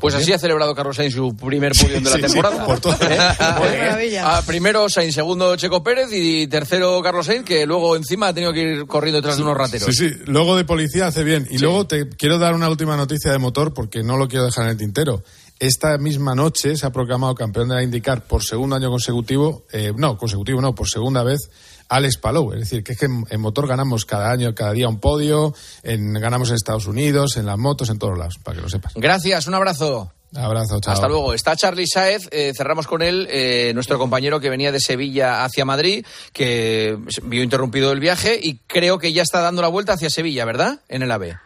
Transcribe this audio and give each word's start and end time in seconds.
Pues 0.00 0.14
así 0.14 0.32
ha 0.32 0.38
celebrado 0.38 0.74
Carlos 0.74 0.96
Sainz 0.96 1.14
su 1.14 1.36
primer 1.36 1.72
podio 1.72 2.00
de 2.00 2.10
la 2.10 2.18
temporada. 2.18 2.64
por 2.64 2.80
todo. 2.80 2.96
¿Eh? 3.02 4.18
Ah, 4.22 4.42
primero 4.46 4.88
Sainz, 4.88 5.14
segundo 5.14 5.56
Checo 5.56 5.82
Pérez 5.82 6.08
y 6.12 6.46
tercero 6.46 7.00
Carlos 7.02 7.26
Sainz, 7.26 7.44
que 7.44 7.66
luego 7.66 7.96
encima 7.96 8.28
ha 8.28 8.34
tenido 8.34 8.52
que 8.52 8.60
ir 8.60 8.86
corriendo 8.86 9.18
detrás 9.18 9.36
de 9.36 9.42
unos 9.42 9.56
rateros. 9.56 9.88
Sí, 9.94 10.08
sí, 10.08 10.16
luego 10.26 10.56
de 10.56 10.64
policía 10.64 11.06
hace 11.06 11.24
bien. 11.24 11.46
Y 11.50 11.58
luego 11.58 11.86
te 11.86 12.08
quiero 12.08 12.38
dar 12.38 12.54
una 12.54 12.68
última 12.68 12.96
noticia 12.96 13.32
de 13.32 13.38
motor 13.38 13.74
porque 13.74 14.02
no 14.02 14.16
lo 14.16 14.28
quiero 14.28 14.44
dejar 14.44 14.64
en 14.64 14.70
el 14.70 14.76
tintero. 14.76 15.22
Esta 15.58 15.98
misma 15.98 16.36
noche 16.36 16.76
se 16.76 16.86
ha 16.86 16.90
proclamado 16.90 17.34
campeón 17.34 17.68
de 17.68 17.74
la 17.74 17.82
IndyCar 17.82 18.24
por 18.26 18.44
segundo 18.44 18.76
año 18.76 18.90
consecutivo, 18.90 19.64
eh, 19.72 19.92
no, 19.96 20.16
consecutivo 20.16 20.60
no, 20.60 20.72
por 20.74 20.88
segunda 20.88 21.24
vez, 21.24 21.50
Alex 21.88 22.18
Palou. 22.18 22.52
Es 22.52 22.60
decir, 22.60 22.84
que 22.84 22.92
es 22.92 22.98
que 22.98 23.06
en, 23.06 23.40
motor 23.40 23.66
ganamos 23.66 24.04
cada 24.04 24.30
año, 24.30 24.54
cada 24.54 24.72
día 24.72 24.88
un 24.88 25.00
podio, 25.00 25.54
en, 25.82 26.12
ganamos 26.14 26.50
en 26.50 26.56
Estados 26.56 26.86
Unidos, 26.86 27.36
en 27.36 27.46
las 27.46 27.58
motos, 27.58 27.90
en 27.90 27.98
todos 27.98 28.18
lados, 28.18 28.38
para 28.42 28.56
que 28.56 28.62
lo 28.62 28.68
sepas. 28.68 28.94
Gracias, 28.94 29.46
un 29.46 29.54
abrazo. 29.54 30.12
Abrazo, 30.36 30.78
chao. 30.80 30.92
Hasta 30.92 31.08
luego. 31.08 31.32
Está 31.32 31.56
Charlie 31.56 31.86
Saez, 31.86 32.28
eh, 32.30 32.52
cerramos 32.54 32.86
con 32.86 33.00
él, 33.00 33.26
eh, 33.30 33.72
nuestro 33.74 33.98
compañero 33.98 34.40
que 34.40 34.50
venía 34.50 34.70
de 34.70 34.80
Sevilla 34.80 35.44
hacia 35.44 35.64
Madrid, 35.64 36.04
que 36.34 36.98
vio 37.22 37.42
interrumpido 37.42 37.92
el 37.92 38.00
viaje 38.00 38.38
y 38.40 38.58
creo 38.66 38.98
que 38.98 39.12
ya 39.12 39.22
está 39.22 39.40
dando 39.40 39.62
la 39.62 39.68
vuelta 39.68 39.94
hacia 39.94 40.10
Sevilla, 40.10 40.44
¿verdad? 40.44 40.80
En 40.88 41.02
el 41.02 41.10
AVE. 41.10 41.38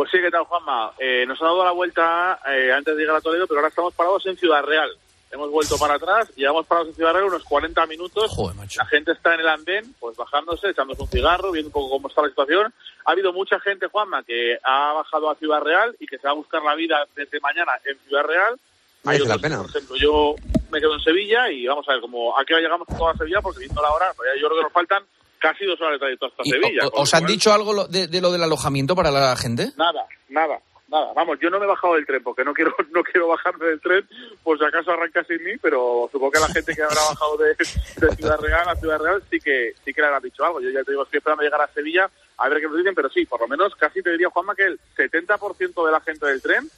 Pues 0.00 0.10
sí, 0.10 0.18
¿qué 0.22 0.30
tal, 0.30 0.44
Juanma? 0.44 0.92
Eh, 0.98 1.26
nos 1.26 1.38
ha 1.42 1.44
dado 1.44 1.62
la 1.62 1.72
vuelta 1.72 2.38
eh, 2.48 2.72
antes 2.72 2.96
de 2.96 3.02
llegar 3.02 3.16
a 3.16 3.20
Toledo, 3.20 3.46
pero 3.46 3.60
ahora 3.60 3.68
estamos 3.68 3.92
parados 3.92 4.24
en 4.24 4.34
Ciudad 4.34 4.62
Real. 4.62 4.88
Hemos 5.32 5.50
vuelto 5.50 5.78
para 5.78 5.94
atrás, 5.94 6.28
llevamos 6.34 6.66
parados 6.66 6.88
en 6.88 6.94
Ciudad 6.96 7.12
Real 7.12 7.26
unos 7.26 7.44
40 7.44 7.86
minutos. 7.86 8.32
La 8.76 8.84
gente 8.86 9.12
está 9.12 9.34
en 9.34 9.40
el 9.40 9.48
andén, 9.48 9.94
pues 10.00 10.16
bajándose, 10.16 10.70
echándose 10.70 11.02
un 11.02 11.08
cigarro, 11.08 11.52
viendo 11.52 11.68
un 11.68 11.72
poco 11.72 11.90
cómo 11.90 12.08
está 12.08 12.22
la 12.22 12.28
situación. 12.28 12.74
Ha 13.04 13.12
habido 13.12 13.32
mucha 13.32 13.60
gente, 13.60 13.86
Juanma, 13.86 14.24
que 14.24 14.58
ha 14.64 14.92
bajado 14.92 15.30
a 15.30 15.36
Ciudad 15.36 15.60
Real 15.60 15.94
y 16.00 16.06
que 16.06 16.18
se 16.18 16.24
va 16.26 16.32
a 16.32 16.34
buscar 16.34 16.62
la 16.62 16.74
vida 16.74 17.06
desde 17.14 17.38
mañana 17.40 17.72
en 17.84 17.96
Ciudad 18.08 18.24
Real. 18.24 18.58
Merece 19.04 19.28
la 19.28 19.38
pena. 19.38 19.58
Por 19.58 19.70
ejemplo, 19.70 19.96
yo 19.96 20.34
me 20.70 20.80
quedo 20.80 20.94
en 20.94 21.00
Sevilla 21.00 21.48
y 21.50 21.66
vamos 21.66 21.88
a 21.88 21.92
ver 21.92 22.00
cómo 22.00 22.36
a 22.38 22.44
qué 22.44 22.54
hora 22.54 22.62
llegamos 22.64 22.88
toda 22.88 23.14
Sevilla, 23.16 23.40
porque 23.40 23.60
viendo 23.60 23.80
la 23.80 23.90
hora, 23.92 24.12
yo 24.40 24.46
creo 24.48 24.58
que 24.58 24.64
nos 24.64 24.72
faltan 24.72 25.04
casi 25.38 25.64
dos 25.64 25.80
horas 25.80 25.92
de 25.94 25.98
trayecto 26.00 26.26
hasta 26.26 26.42
Sevilla. 26.44 26.86
o- 26.92 27.02
¿Os 27.02 27.14
han 27.14 27.20
cual- 27.22 27.32
dicho 27.32 27.52
algo 27.52 27.86
de, 27.86 28.08
de 28.08 28.20
lo 28.20 28.30
del 28.32 28.42
alojamiento 28.42 28.94
para 28.96 29.10
la 29.10 29.34
gente? 29.36 29.70
Nada, 29.76 30.04
nada, 30.28 30.60
nada. 30.90 31.12
Vamos, 31.14 31.38
yo 31.40 31.50
no 31.50 31.58
me 31.58 31.64
he 31.64 31.68
bajado 31.68 31.94
del 31.94 32.06
tren 32.06 32.22
porque 32.22 32.44
no 32.44 32.52
quiero 32.52 32.74
no 32.90 33.02
quiero 33.02 33.28
bajarme 33.28 33.66
del 33.66 33.80
tren 33.80 34.06
por 34.42 34.58
si 34.58 34.64
acaso 34.64 34.90
arranca 34.90 35.24
sin 35.24 35.42
mí, 35.42 35.52
pero 35.60 36.08
supongo 36.10 36.32
que 36.32 36.40
la 36.40 36.48
gente 36.48 36.74
que 36.74 36.82
habrá 36.82 37.00
bajado 37.08 37.36
de, 37.38 37.54
Ciudad 38.16 38.40
Real 38.40 38.68
a 38.68 38.76
Ciudad 38.76 39.00
Real 39.00 39.22
sí 39.30 39.38
que 39.40 39.74
sí 39.84 39.94
que 39.94 40.00
le 40.00 40.06
habrán 40.08 40.22
dicho 40.22 40.44
algo. 40.44 40.60
Yo 40.60 40.70
ya 40.70 40.82
te 40.82 40.92
digo, 40.92 41.04
estoy 41.04 41.18
esperando 41.18 41.42
llegar 41.42 41.60
a 41.60 41.72
Sevilla 41.72 42.10
a 42.36 42.48
ver 42.48 42.60
qué 42.60 42.66
nos 42.66 42.76
dicen, 42.76 42.94
pero 42.94 43.08
sí, 43.10 43.26
por 43.26 43.40
lo 43.40 43.48
menos 43.48 43.74
casi 43.76 44.02
te 44.02 44.10
diría, 44.10 44.30
Juanma, 44.30 44.54
que 44.54 44.64
el 44.64 44.80
70% 44.96 45.86
de 45.86 45.92
la 45.92 46.00
gente 46.00 46.26
del 46.26 46.42
tren 46.42 46.68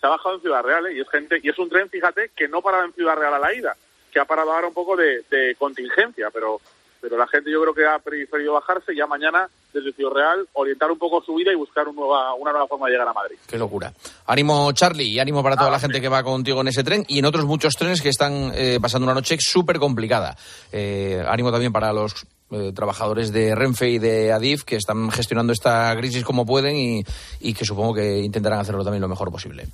se 0.00 0.06
ha 0.06 0.10
bajado 0.10 0.36
en 0.36 0.40
Ciudad 0.42 0.62
Real, 0.62 0.86
¿eh? 0.86 0.92
y 0.94 1.00
es 1.00 1.08
gente 1.08 1.40
y 1.42 1.48
es 1.48 1.58
un 1.58 1.68
tren, 1.68 1.88
fíjate, 1.88 2.30
que 2.36 2.48
no 2.48 2.62
paraba 2.62 2.84
en 2.84 2.92
Ciudad 2.92 3.16
Real 3.16 3.34
a 3.34 3.38
la 3.38 3.54
ida, 3.54 3.76
que 4.12 4.20
ha 4.20 4.24
parado 4.24 4.52
ahora 4.52 4.68
un 4.68 4.74
poco 4.74 4.96
de 4.96 5.56
contingencia, 5.58 6.30
pero 6.30 6.60
pero 7.00 7.16
la 7.16 7.26
gente 7.26 7.50
yo 7.50 7.60
creo 7.62 7.74
que 7.74 7.86
ha 7.86 7.98
preferido 7.98 8.54
bajarse 8.54 8.92
y 8.92 8.96
ya 8.96 9.06
mañana 9.06 9.48
desde 9.72 9.92
Ciudad 9.92 10.12
Real 10.12 10.48
orientar 10.54 10.90
un 10.90 10.98
poco 10.98 11.22
su 11.22 11.34
vida 11.34 11.52
y 11.52 11.54
buscar 11.54 11.86
un 11.88 11.94
nueva, 11.96 12.34
una 12.34 12.52
nueva 12.52 12.66
forma 12.66 12.86
de 12.86 12.92
llegar 12.92 13.08
a 13.08 13.12
Madrid. 13.12 13.36
Qué 13.46 13.58
locura. 13.58 13.92
Ánimo, 14.26 14.72
Charlie, 14.72 15.04
y 15.08 15.18
ánimo 15.18 15.42
para 15.42 15.54
Ah, 15.54 15.58
toda 15.58 15.70
la 15.70 15.78
gente 15.80 16.00
que 16.00 16.08
va 16.08 16.22
contigo 16.22 16.60
en 16.62 16.68
ese 16.68 16.82
tren 16.84 17.04
y 17.08 17.18
en 17.18 17.24
otros 17.26 17.44
muchos 17.44 17.74
trenes 17.74 18.00
que 18.00 18.08
están 18.08 18.52
eh, 18.54 18.78
pasando 18.80 19.04
una 19.04 19.14
noche 19.14 19.36
súper 19.38 19.78
complicada. 19.78 20.36
Eh, 20.72 21.22
ánimo 21.28 21.50
también 21.52 21.72
para 21.72 21.92
los 21.92 22.26
eh, 22.50 22.72
trabajadores 22.74 23.30
de 23.30 23.54
Renfe 23.54 23.90
y 23.90 23.98
de 23.98 24.32
Adif 24.32 24.64
que 24.64 24.76
están 24.76 25.10
gestionando 25.10 25.52
esta 25.52 25.94
crisis 25.98 26.24
como 26.24 26.46
pueden 26.46 26.76
y, 26.76 27.04
y 27.40 27.52
que 27.52 27.64
supongo 27.66 27.94
que 27.94 28.18
intentarán 28.20 28.60
hacerlo 28.60 28.84
también 28.84 29.02
lo 29.02 29.08
mejor 29.08 29.30
posible. 29.30 29.66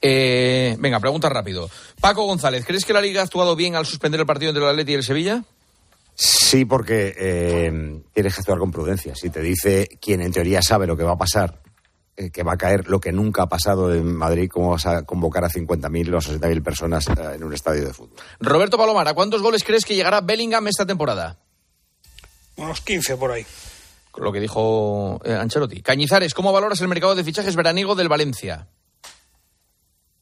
Eh, 0.00 0.76
venga, 0.78 1.00
pregunta 1.00 1.28
rápido. 1.28 1.68
Paco 2.00 2.24
González, 2.24 2.64
¿crees 2.64 2.84
que 2.84 2.92
la 2.92 3.00
Liga 3.00 3.20
ha 3.20 3.24
actuado 3.24 3.56
bien 3.56 3.74
al 3.74 3.86
suspender 3.86 4.20
el 4.20 4.26
partido 4.26 4.50
entre 4.50 4.62
el 4.64 4.70
Atleti 4.70 4.92
y 4.92 4.96
el 4.96 5.02
Sevilla? 5.02 5.42
Sí, 6.14 6.64
porque 6.64 7.14
eh, 7.16 8.02
tienes 8.12 8.34
que 8.34 8.40
actuar 8.40 8.58
con 8.58 8.70
prudencia. 8.70 9.14
Si 9.14 9.30
te 9.30 9.40
dice 9.40 9.88
quien 10.00 10.20
en 10.20 10.32
teoría 10.32 10.60
sabe 10.62 10.86
lo 10.86 10.96
que 10.96 11.04
va 11.04 11.12
a 11.12 11.18
pasar, 11.18 11.62
eh, 12.16 12.30
que 12.30 12.42
va 12.42 12.52
a 12.52 12.56
caer 12.58 12.88
lo 12.88 13.00
que 13.00 13.12
nunca 13.12 13.44
ha 13.44 13.48
pasado 13.48 13.92
en 13.94 14.14
Madrid, 14.14 14.50
¿cómo 14.52 14.70
vas 14.70 14.86
a 14.86 15.04
convocar 15.04 15.44
a 15.44 15.48
50.000 15.48 16.14
o 16.14 16.18
60.000 16.18 16.62
personas 16.62 17.08
eh, 17.08 17.12
en 17.34 17.44
un 17.44 17.54
estadio 17.54 17.86
de 17.86 17.94
fútbol? 17.94 18.16
Roberto 18.40 18.76
Palomar, 18.76 19.08
¿a 19.08 19.14
cuántos 19.14 19.42
goles 19.42 19.64
crees 19.64 19.84
que 19.84 19.94
llegará 19.94 20.20
Bellingham 20.20 20.68
esta 20.68 20.84
temporada? 20.84 21.38
Unos 22.56 22.82
15 22.82 23.16
por 23.16 23.32
ahí. 23.32 23.46
Lo 24.18 24.30
que 24.30 24.40
dijo 24.40 25.18
Ancelotti. 25.24 25.80
Cañizares, 25.80 26.34
¿cómo 26.34 26.52
valoras 26.52 26.82
el 26.82 26.88
mercado 26.88 27.14
de 27.14 27.24
fichajes 27.24 27.56
veraniego 27.56 27.94
del 27.94 28.10
Valencia? 28.10 28.68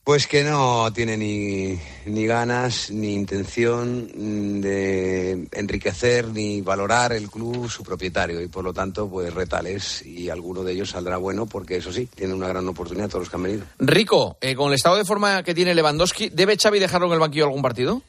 Pues 0.03 0.27
que 0.27 0.43
no 0.43 0.91
tiene 0.93 1.17
ni, 1.17 1.79
ni 2.07 2.27
ganas 2.27 2.91
ni 2.91 3.15
intención 3.15 4.11
mm, 4.15 4.61
de 4.61 5.49
enriquecer 5.53 6.29
ni 6.29 6.63
valorar 6.63 7.13
el 7.13 7.31
club 7.31 7.71
su 7.71 7.83
propietario 7.83 8.41
y 8.41 8.49
por 8.49 8.65
lo 8.65 8.73
tanto 8.73 9.09
pues 9.09 9.33
retales 9.33 10.05
y 10.05 10.31
alguno 10.31 10.65
de 10.65 10.73
ellos 10.73 10.91
saldrá 10.91 11.19
bueno 11.19 11.47
porque 11.47 11.77
eso 11.77 11.93
sí, 11.93 12.07
tiene 12.07 12.33
una 12.33 12.49
gran 12.49 12.67
oportunidad 12.67 13.09
todos 13.09 13.23
los 13.23 13.31
que 13.31 13.37
han 13.37 13.43
venido. 13.43 13.67
Rico, 13.79 14.39
eh, 14.41 14.55
con 14.55 14.69
el 14.69 14.75
estado 14.75 14.97
de 14.97 15.05
forma 15.05 15.43
que 15.43 15.55
tiene 15.55 15.75
Lewandowski, 15.75 16.31
¿debe 16.31 16.57
Xavi 16.57 16.79
dejarlo 16.79 17.07
en 17.09 17.13
el 17.13 17.21
banquillo 17.21 17.45
algún 17.45 17.63
partido? 17.63 18.03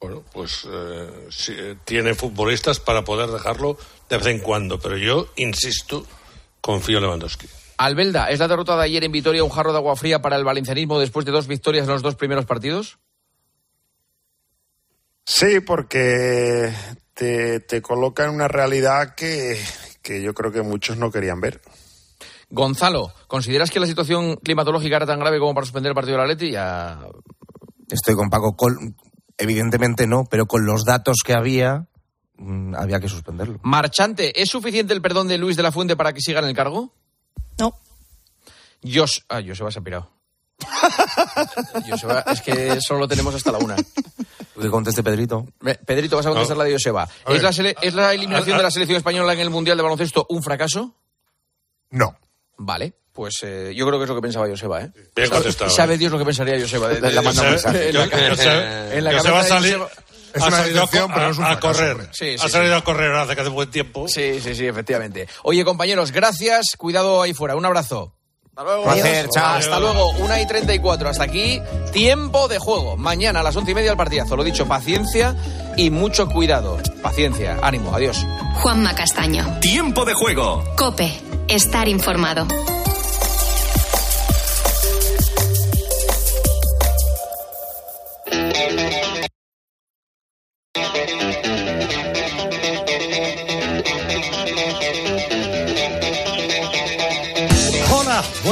Bueno, 0.00 0.24
pues 0.32 0.66
eh, 0.68 1.28
sí, 1.30 1.52
eh, 1.56 1.76
tiene 1.84 2.14
futbolistas 2.14 2.80
para 2.80 3.04
poder 3.04 3.30
dejarlo 3.30 3.78
de 4.08 4.16
vez 4.16 4.26
en 4.26 4.40
cuando, 4.40 4.80
pero 4.80 4.96
yo, 4.96 5.28
insisto, 5.36 6.04
confío 6.60 6.96
en 6.98 7.04
Lewandowski. 7.04 7.46
Albelda, 7.84 8.30
¿es 8.30 8.38
la 8.38 8.48
derrota 8.48 8.76
de 8.76 8.84
ayer 8.84 9.04
en 9.04 9.12
Vitoria 9.12 9.42
un 9.44 9.50
jarro 9.50 9.72
de 9.72 9.78
agua 9.78 9.96
fría 9.96 10.22
para 10.22 10.36
el 10.36 10.44
valencianismo 10.44 10.98
después 11.00 11.26
de 11.26 11.32
dos 11.32 11.46
victorias 11.46 11.86
en 11.86 11.92
los 11.92 12.02
dos 12.02 12.16
primeros 12.16 12.44
partidos? 12.46 12.98
Sí, 15.24 15.60
porque 15.60 16.72
te, 17.14 17.60
te 17.60 17.82
coloca 17.82 18.24
en 18.24 18.30
una 18.30 18.48
realidad 18.48 19.14
que, 19.14 19.60
que 20.02 20.22
yo 20.22 20.34
creo 20.34 20.52
que 20.52 20.62
muchos 20.62 20.96
no 20.96 21.10
querían 21.10 21.40
ver. 21.40 21.60
Gonzalo, 22.50 23.12
¿consideras 23.28 23.70
que 23.70 23.80
la 23.80 23.86
situación 23.86 24.36
climatológica 24.36 24.96
era 24.96 25.06
tan 25.06 25.20
grave 25.20 25.38
como 25.38 25.54
para 25.54 25.64
suspender 25.64 25.90
el 25.90 25.94
partido 25.94 26.18
del 26.18 26.30
Atleti? 26.30 26.52
Ya... 26.52 27.00
Estoy 27.88 28.14
con 28.14 28.30
Paco. 28.30 28.56
Con- 28.56 28.96
evidentemente 29.38 30.06
no, 30.06 30.24
pero 30.30 30.46
con 30.46 30.66
los 30.66 30.84
datos 30.84 31.18
que 31.24 31.32
había, 31.34 31.88
mm, 32.36 32.74
había 32.74 33.00
que 33.00 33.08
suspenderlo. 33.08 33.58
Marchante, 33.62 34.40
¿es 34.40 34.50
suficiente 34.50 34.92
el 34.92 35.02
perdón 35.02 35.28
de 35.28 35.38
Luis 35.38 35.56
de 35.56 35.62
la 35.62 35.72
Fuente 35.72 35.96
para 35.96 36.12
que 36.12 36.20
siga 36.20 36.40
en 36.40 36.46
el 36.46 36.54
cargo? 36.54 36.94
Jos... 38.82 39.24
Ah, 39.28 39.40
Joseba 39.46 39.70
se 39.70 39.78
ha 39.78 39.82
pirado. 39.82 40.10
Joseba, 41.88 42.24
es 42.32 42.40
que 42.42 42.80
solo 42.80 43.00
lo 43.00 43.08
tenemos 43.08 43.34
hasta 43.34 43.52
la 43.52 43.58
una. 43.58 43.76
Que 43.76 44.68
conteste 44.70 45.02
Pedrito. 45.02 45.46
Pedrito, 45.86 46.16
vas 46.16 46.26
a 46.26 46.30
contestar 46.30 46.56
la 46.56 46.64
de 46.64 46.72
Joseba. 46.72 47.08
A. 47.24 47.32
¿Es 47.32 47.42
la, 47.42 47.50
sele- 47.52 47.74
¿Es 47.82 47.94
la 47.94 48.12
eliminación 48.14 48.56
de 48.56 48.62
la 48.62 48.70
selección 48.70 48.96
española 48.98 49.32
en 49.32 49.40
el 49.40 49.50
Mundial 49.50 49.76
de 49.76 49.82
Baloncesto 49.82 50.26
un 50.28 50.42
fracaso? 50.42 50.94
No. 51.90 52.16
Vale, 52.58 52.94
pues 53.12 53.38
eh, 53.42 53.72
yo 53.74 53.86
creo 53.86 53.98
que 53.98 54.04
es 54.04 54.08
lo 54.08 54.14
que 54.14 54.22
pensaba 54.22 54.46
Joseba, 54.48 54.82
¿eh? 54.82 54.92
Bien 55.16 55.30
contestado. 55.30 55.70
Sabe 55.70 55.98
Dios 55.98 56.12
lo 56.12 56.18
que 56.18 56.24
pensaría 56.24 56.60
Joseba. 56.60 56.88
de- 56.88 57.00
de- 57.00 57.12
Le 57.12 57.22
manda 57.22 57.42
mensaje. 57.42 57.88
en 57.88 57.94
la 57.94 58.04
Yo- 58.04 58.10
yo 58.10 58.92
en 58.92 59.04
la 59.04 59.12
yo 59.12 59.22
cabeza 59.22 59.56
a 59.56 59.60
salir- 59.60 59.78
Joseba- 59.78 59.90
Es 60.34 60.42
ha 60.42 60.46
una 60.46 60.56
salido 60.58 60.82
a, 60.82 60.86
pero 60.90 61.08
no 61.08 61.30
es 61.30 61.38
un 61.38 61.44
a- 61.44 61.46
a 61.48 61.50
fracaso, 61.56 61.74
correr. 61.78 61.90
hombre. 61.92 62.08
Sí, 62.12 62.38
sí, 62.38 62.46
ha 62.46 62.48
salido 62.48 62.74
sí. 62.74 62.80
a 62.80 62.84
correr 62.84 63.12
hace 63.14 63.34
que 63.34 63.40
hace 63.42 63.50
buen 63.50 63.70
tiempo. 63.70 64.08
Sí, 64.08 64.40
sí, 64.40 64.54
sí, 64.54 64.66
efectivamente. 64.66 65.28
Oye, 65.42 65.64
compañeros, 65.64 66.10
gracias. 66.12 66.68
Cuidado 66.78 67.20
ahí 67.20 67.34
fuera. 67.34 67.54
Un 67.56 67.66
abrazo. 67.66 68.14
Hasta 68.54 68.64
luego. 68.64 68.84
Placer, 68.84 69.28
chao. 69.30 69.54
Hasta 69.54 69.80
luego. 69.80 70.10
Una 70.18 70.38
y 70.38 70.46
treinta 70.46 70.74
y 70.74 70.78
cuatro. 70.78 71.08
Hasta 71.08 71.24
aquí, 71.24 71.58
tiempo 71.90 72.48
de 72.48 72.58
juego. 72.58 72.98
Mañana 72.98 73.40
a 73.40 73.42
las 73.42 73.56
once 73.56 73.70
y 73.70 73.74
media 73.74 73.92
el 73.92 73.96
partidazo. 73.96 74.36
Lo 74.36 74.44
dicho, 74.44 74.66
paciencia 74.66 75.34
y 75.78 75.88
mucho 75.88 76.28
cuidado. 76.28 76.76
Paciencia. 77.02 77.58
Ánimo. 77.62 77.94
Adiós. 77.94 78.26
Juanma 78.56 78.94
Castaño. 78.94 79.58
Tiempo 79.60 80.04
de 80.04 80.12
juego. 80.12 80.62
Cope. 80.76 81.18
Estar 81.48 81.88
informado. 81.88 82.46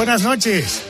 Buenas 0.01 0.23
noches. 0.23 0.81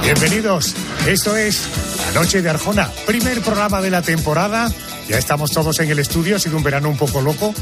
Bienvenidos. 0.00 0.76
Esto 1.08 1.36
es 1.36 1.60
La 2.06 2.20
Noche 2.20 2.40
de 2.40 2.48
Arjona, 2.48 2.88
primer 3.04 3.40
programa 3.40 3.82
de 3.82 3.90
la 3.90 4.02
temporada. 4.02 4.70
Ya 5.08 5.18
estamos 5.18 5.50
todos 5.50 5.80
en 5.80 5.90
el 5.90 5.98
estudio, 5.98 6.36
ha 6.36 6.38
sido 6.38 6.56
un 6.56 6.62
verano 6.62 6.88
un 6.88 6.96
poco 6.96 7.20
loco, 7.20 7.52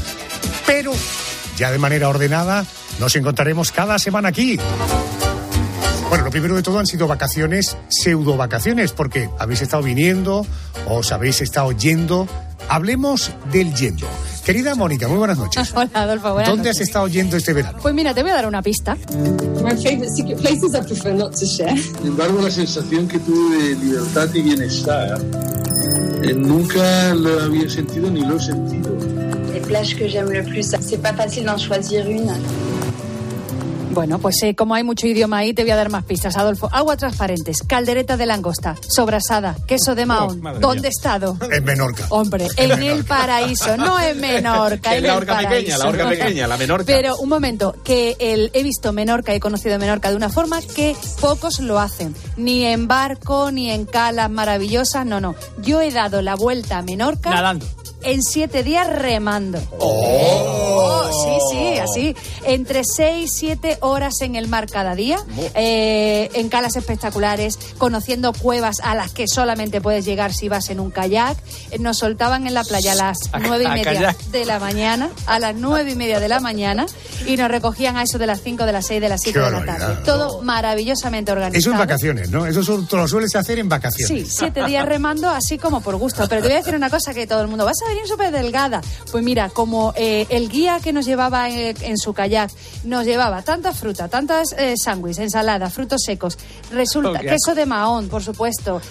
pero 0.67 0.91
ya 1.57 1.71
de 1.71 1.79
manera 1.79 2.09
ordenada 2.09 2.63
nos 2.99 3.15
encontraremos 3.15 3.71
cada 3.71 3.97
semana 3.97 4.29
aquí. 4.29 4.59
Bueno, 6.09 6.25
lo 6.25 6.29
primero 6.29 6.55
de 6.55 6.61
todo 6.61 6.77
han 6.77 6.85
sido 6.85 7.07
vacaciones, 7.07 7.75
pseudo 7.89 8.37
vacaciones, 8.37 8.91
porque 8.91 9.31
habéis 9.39 9.63
estado 9.63 9.81
viniendo, 9.81 10.45
os 10.87 11.11
habéis 11.11 11.41
estado 11.41 11.71
yendo. 11.71 12.27
Hablemos 12.69 13.31
del 13.51 13.73
yendo. 13.73 14.07
Querida 14.45 14.75
Mónica, 14.75 15.07
muy 15.07 15.17
buenas 15.17 15.37
noches. 15.37 15.71
Hola, 15.75 15.89
Adolfo, 15.93 16.33
buenas 16.33 16.49
¿Dónde 16.49 16.69
has 16.69 16.75
noches. 16.77 16.87
estado 16.87 17.07
yendo 17.07 17.37
este 17.37 17.53
verano? 17.53 17.77
Pues 17.81 17.93
mira, 17.93 18.13
te 18.13 18.21
voy 18.21 18.31
a 18.31 18.35
dar 18.35 18.47
una 18.47 18.61
pista. 18.61 18.97
Sin 19.77 19.97
embargo, 22.07 22.41
la 22.41 22.51
sensación 22.51 23.07
que 23.07 23.19
tuve 23.19 23.69
de 23.69 23.75
libertad 23.75 24.29
y 24.33 24.41
bienestar 24.41 25.19
eh, 26.23 26.33
nunca 26.33 27.13
lo 27.13 27.43
había 27.43 27.69
sentido 27.69 28.09
ni 28.09 28.21
lo 28.21 28.37
he 28.37 28.39
sentido. 28.39 28.97
Les 29.53 29.61
plages 29.61 29.95
que 29.95 30.07
j'aime 30.07 30.31
le 30.31 30.43
plus, 30.43 30.65
c'est 30.81 31.01
pas 31.01 31.13
facile 31.13 31.45
d'en 31.45 31.57
choisir 31.57 32.07
une. 32.07 32.31
Bueno, 33.93 34.19
pues 34.19 34.41
eh, 34.43 34.55
como 34.55 34.73
hay 34.75 34.83
mucho 34.83 35.05
idioma 35.07 35.39
ahí, 35.39 35.53
te 35.53 35.63
voy 35.63 35.71
a 35.71 35.75
dar 35.75 35.89
más 35.89 36.05
pistas, 36.05 36.37
Adolfo. 36.37 36.69
Agua 36.71 36.95
transparentes, 36.97 37.61
caldereta 37.67 38.15
de 38.17 38.25
langosta, 38.25 38.75
sobrasada, 38.87 39.55
queso 39.67 39.95
de 39.95 40.05
Mahón. 40.05 40.41
Oh, 40.45 40.59
¿Dónde 40.59 40.87
he 40.87 40.91
estado? 40.91 41.37
En 41.51 41.63
Menorca. 41.65 42.05
Hombre, 42.09 42.47
en 42.55 42.81
el 42.83 43.03
paraíso, 43.03 43.75
no 43.77 43.99
en 43.99 44.17
Menorca, 44.21 44.91
Que 44.91 44.97
en 44.97 45.07
la 45.07 45.19
paraíso. 45.19 45.49
pequeña, 45.49 45.77
la 45.77 45.87
horca 45.89 46.09
pequeña, 46.09 46.47
la 46.47 46.57
Menorca. 46.57 46.85
Pero 46.85 47.17
un 47.17 47.29
momento, 47.29 47.75
que 47.83 48.15
el, 48.19 48.49
he 48.53 48.63
visto 48.63 48.93
Menorca, 48.93 49.33
he 49.33 49.39
conocido 49.39 49.77
Menorca 49.77 50.09
de 50.09 50.15
una 50.15 50.29
forma 50.29 50.61
que 50.61 50.95
pocos 51.19 51.59
lo 51.59 51.79
hacen. 51.79 52.15
Ni 52.37 52.63
en 52.65 52.87
barco, 52.87 53.51
ni 53.51 53.71
en 53.71 53.85
calas 53.85 54.29
maravillosas, 54.29 55.05
no, 55.05 55.19
no. 55.19 55.35
Yo 55.61 55.81
he 55.81 55.91
dado 55.91 56.21
la 56.21 56.35
vuelta 56.35 56.77
a 56.77 56.81
Menorca. 56.81 57.29
Nadando. 57.29 57.65
En 58.03 58.23
siete 58.23 58.63
días 58.63 58.87
remando. 58.87 59.59
Oh, 59.77 60.60
sí, 61.11 61.37
sí, 61.51 61.77
así. 61.77 62.15
Entre 62.45 62.83
seis, 62.83 63.31
siete 63.33 63.77
horas 63.81 64.21
en 64.21 64.35
el 64.35 64.47
mar 64.47 64.69
cada 64.69 64.95
día, 64.95 65.19
eh, 65.55 66.29
en 66.33 66.49
calas 66.49 66.75
espectaculares, 66.75 67.57
conociendo 67.77 68.33
cuevas 68.33 68.77
a 68.83 68.95
las 68.95 69.11
que 69.11 69.27
solamente 69.27 69.81
puedes 69.81 70.05
llegar 70.05 70.33
si 70.33 70.49
vas 70.49 70.69
en 70.69 70.79
un 70.79 70.91
kayak. 70.91 71.37
Eh, 71.71 71.79
Nos 71.79 71.97
soltaban 71.99 72.47
en 72.47 72.53
la 72.53 72.63
playa 72.63 72.93
a 72.93 72.95
las 72.95 73.17
nueve 73.41 73.65
y 73.65 73.67
media 73.67 74.15
de 74.31 74.45
la 74.45 74.59
mañana, 74.59 75.09
a 75.25 75.39
las 75.39 75.55
nueve 75.55 75.91
y 75.91 75.95
media 75.95 76.19
de 76.19 76.27
la 76.27 76.39
mañana, 76.39 76.85
y 77.25 77.37
nos 77.37 77.49
recogían 77.49 77.97
a 77.97 78.03
eso 78.03 78.17
de 78.17 78.27
las 78.27 78.41
cinco, 78.41 78.65
de 78.65 78.71
las 78.71 78.87
seis, 78.87 79.01
de 79.01 79.09
las 79.09 79.21
siete 79.21 79.39
Qué 79.39 79.45
de 79.45 79.51
la 79.51 79.65
tarde. 79.65 79.97
Todo 80.05 80.41
maravillosamente 80.41 81.31
organizado. 81.31 81.59
Eso 81.59 81.71
en 81.71 81.77
vacaciones, 81.77 82.29
¿no? 82.29 82.45
Eso 82.45 82.85
lo 82.91 83.07
sueles 83.07 83.35
hacer 83.35 83.59
en 83.59 83.69
vacaciones. 83.69 84.07
Sí, 84.07 84.25
siete 84.29 84.63
días 84.65 84.85
remando 84.85 85.29
así 85.29 85.57
como 85.57 85.81
por 85.81 85.95
gusto. 85.97 86.27
Pero 86.27 86.41
te 86.41 86.47
voy 86.47 86.57
a 86.57 86.59
decir 86.59 86.75
una 86.75 86.89
cosa 86.89 87.13
que 87.13 87.27
todo 87.27 87.41
el 87.41 87.47
mundo, 87.47 87.65
vas 87.65 87.77
a 87.85 87.89
venir 87.89 88.07
súper 88.07 88.31
delgada. 88.31 88.81
Pues 89.11 89.23
mira, 89.23 89.49
como 89.49 89.93
eh, 89.95 90.25
el 90.29 90.49
guía 90.49 90.70
que 90.79 90.93
nos 90.93 91.05
llevaba 91.05 91.49
en, 91.49 91.75
en 91.81 91.97
su 91.97 92.13
kayak 92.13 92.51
nos 92.83 93.05
llevaba 93.05 93.41
tanta 93.41 93.73
fruta, 93.73 94.07
tantas 94.07 94.53
eh, 94.57 94.75
sándwiches, 94.81 95.19
ensaladas, 95.19 95.73
frutos 95.73 96.01
secos, 96.05 96.37
resulta, 96.71 97.19
Oh, 97.19 97.23
queso 97.23 97.55
de 97.55 97.65
mahón, 97.65 98.07
por 98.09 98.23
supuesto. 98.23 98.81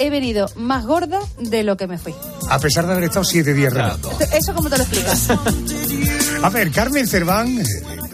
He 0.00 0.10
venido 0.10 0.48
más 0.54 0.86
gorda 0.86 1.18
de 1.40 1.64
lo 1.64 1.76
que 1.76 1.88
me 1.88 1.98
fui. 1.98 2.14
A 2.48 2.58
pesar 2.60 2.86
de 2.86 2.92
haber 2.92 3.04
estado 3.04 3.24
siete 3.24 3.52
días 3.52 3.72
remando. 3.72 4.10
¿Eso 4.32 4.54
cómo 4.54 4.70
te 4.70 4.76
lo 4.78 4.84
explicas? 4.84 5.26
A 6.44 6.50
ver, 6.50 6.70
Carmen 6.70 7.06
Cerván, 7.08 7.58
eh, 7.58 7.64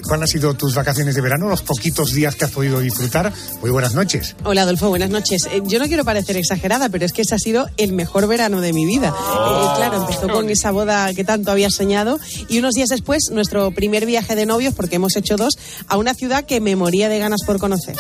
¿cuáles 0.07 0.23
han 0.23 0.29
sido 0.29 0.55
tus 0.55 0.75
vacaciones 0.75 1.15
de 1.15 1.21
verano? 1.21 1.49
Los 1.49 1.63
poquitos 1.63 2.13
días 2.13 2.37
que 2.37 2.45
has 2.45 2.51
podido 2.51 2.81
disfrutar. 2.81 3.33
Muy 3.61 3.71
buenas 3.71 3.95
noches. 3.95 4.37
Hola 4.45 4.63
Adolfo, 4.63 4.89
buenas 4.89 5.11
noches. 5.11 5.47
Eh, 5.51 5.63
yo 5.65 5.79
no 5.79 5.87
quiero 5.87 6.05
parecer 6.05 6.37
exagerada, 6.37 6.89
pero 6.89 7.05
es 7.05 7.13
que 7.13 7.23
ese 7.23 7.35
ha 7.35 7.39
sido 7.39 7.69
el 7.77 7.93
mejor 7.93 8.27
verano 8.27 8.61
de 8.61 8.73
mi 8.73 8.87
vida. 8.87 9.09
Eh, 9.09 9.67
claro, 9.77 9.97
empezó 10.03 10.29
con 10.29 10.49
esa 10.51 10.71
boda 10.71 11.13
que 11.15 11.25
tanto 11.25 11.51
había 11.51 11.71
soñado 11.71 12.19
y 12.49 12.59
unos 12.59 12.75
días 12.75 12.89
después 12.89 13.31
nuestro 13.33 13.71
primer 13.73 14.07
viaje 14.07 14.35
de 14.37 14.47
novios, 14.47 14.75
porque 14.75 14.97
hemos 14.97 15.17
hecho 15.17 15.37
dos, 15.37 15.59
a 15.89 15.97
una 15.97 16.15
ciudad 16.15 16.45
que 16.45 16.61
me 16.61 16.77
moría 16.77 17.09
de 17.09 17.19
ganas 17.19 17.41
por 17.45 17.59
conocer. 17.59 17.97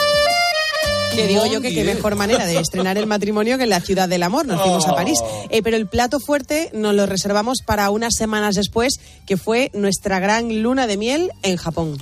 Que 1.14 1.26
digo 1.26 1.46
yo 1.46 1.60
que 1.60 1.74
qué 1.74 1.84
mejor 1.84 2.16
manera 2.16 2.44
de 2.46 2.58
estrenar 2.58 2.98
el 2.98 3.06
matrimonio 3.06 3.56
que 3.56 3.64
en 3.64 3.70
la 3.70 3.80
ciudad 3.80 4.08
del 4.08 4.22
amor. 4.22 4.46
Nos 4.46 4.60
fuimos 4.60 4.86
a 4.88 4.94
París. 4.94 5.18
Eh, 5.50 5.62
pero 5.62 5.76
el 5.76 5.86
plato 5.86 6.18
fuerte 6.20 6.70
nos 6.72 6.94
lo 6.94 7.06
reservamos 7.06 7.58
para 7.64 7.90
unas 7.90 8.14
semanas 8.14 8.54
después, 8.56 8.94
que 9.26 9.36
fue 9.36 9.70
nuestra 9.74 10.18
gran 10.18 10.62
luna 10.62 10.86
de 10.86 10.96
miel 10.96 11.30
en 11.42 11.56
Japón. 11.56 11.98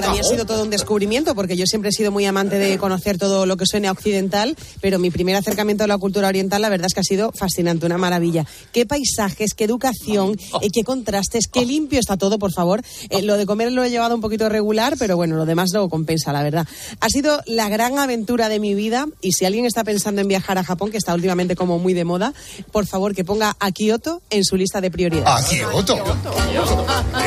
Para 0.00 0.12
mí 0.12 0.18
ha 0.18 0.24
sido 0.24 0.44
todo 0.46 0.62
un 0.62 0.70
descubrimiento, 0.70 1.34
porque 1.34 1.56
yo 1.56 1.64
siempre 1.66 1.90
he 1.90 1.92
sido 1.92 2.10
muy 2.10 2.24
amante 2.26 2.58
de 2.58 2.78
conocer 2.78 3.18
todo 3.18 3.46
lo 3.46 3.56
que 3.56 3.66
suene 3.66 3.88
a 3.88 3.92
occidental, 3.92 4.56
pero 4.80 4.98
mi 4.98 5.10
primer 5.10 5.36
acercamiento 5.36 5.84
a 5.84 5.86
la 5.86 5.98
cultura 5.98 6.28
oriental, 6.28 6.62
la 6.62 6.68
verdad 6.68 6.86
es 6.86 6.94
que 6.94 7.00
ha 7.00 7.04
sido 7.04 7.32
fascinante, 7.32 7.86
una 7.86 7.98
maravilla. 7.98 8.46
Qué 8.72 8.86
paisajes, 8.86 9.54
qué 9.54 9.64
educación, 9.64 10.36
eh, 10.60 10.70
qué 10.72 10.82
contrastes, 10.84 11.46
qué 11.52 11.64
limpio 11.64 11.98
está 11.98 12.16
todo, 12.16 12.38
por 12.38 12.52
favor. 12.52 12.82
Eh, 13.10 13.22
lo 13.22 13.36
de 13.36 13.46
comer 13.46 13.72
lo 13.72 13.82
he 13.84 13.90
llevado 13.90 14.14
un 14.14 14.20
poquito 14.20 14.48
regular, 14.48 14.94
pero 14.98 15.16
bueno, 15.16 15.36
lo 15.36 15.46
demás 15.46 15.70
lo 15.72 15.88
compensa, 15.88 16.32
la 16.32 16.42
verdad. 16.42 16.66
Ha 17.00 17.08
sido 17.08 17.40
la 17.46 17.68
gran 17.68 17.98
aventura 17.98 18.48
de 18.48 18.60
mi 18.60 18.74
vida, 18.74 19.06
y 19.20 19.32
si 19.32 19.44
alguien 19.44 19.66
está 19.66 19.84
pensando 19.84 20.20
en 20.20 20.28
viajar 20.28 20.58
a 20.58 20.64
Japón, 20.64 20.90
que 20.90 20.98
está 20.98 21.14
últimamente 21.14 21.56
como 21.56 21.78
muy 21.78 21.94
de 21.94 22.04
moda, 22.04 22.32
por 22.72 22.86
favor 22.86 23.14
que 23.14 23.24
ponga 23.24 23.56
a 23.58 23.70
Kioto 23.72 24.22
en 24.30 24.44
su 24.44 24.56
lista 24.56 24.80
de 24.80 24.90
prioridades. 24.90 25.44
A 25.46 25.48
Kioto. 25.48 25.96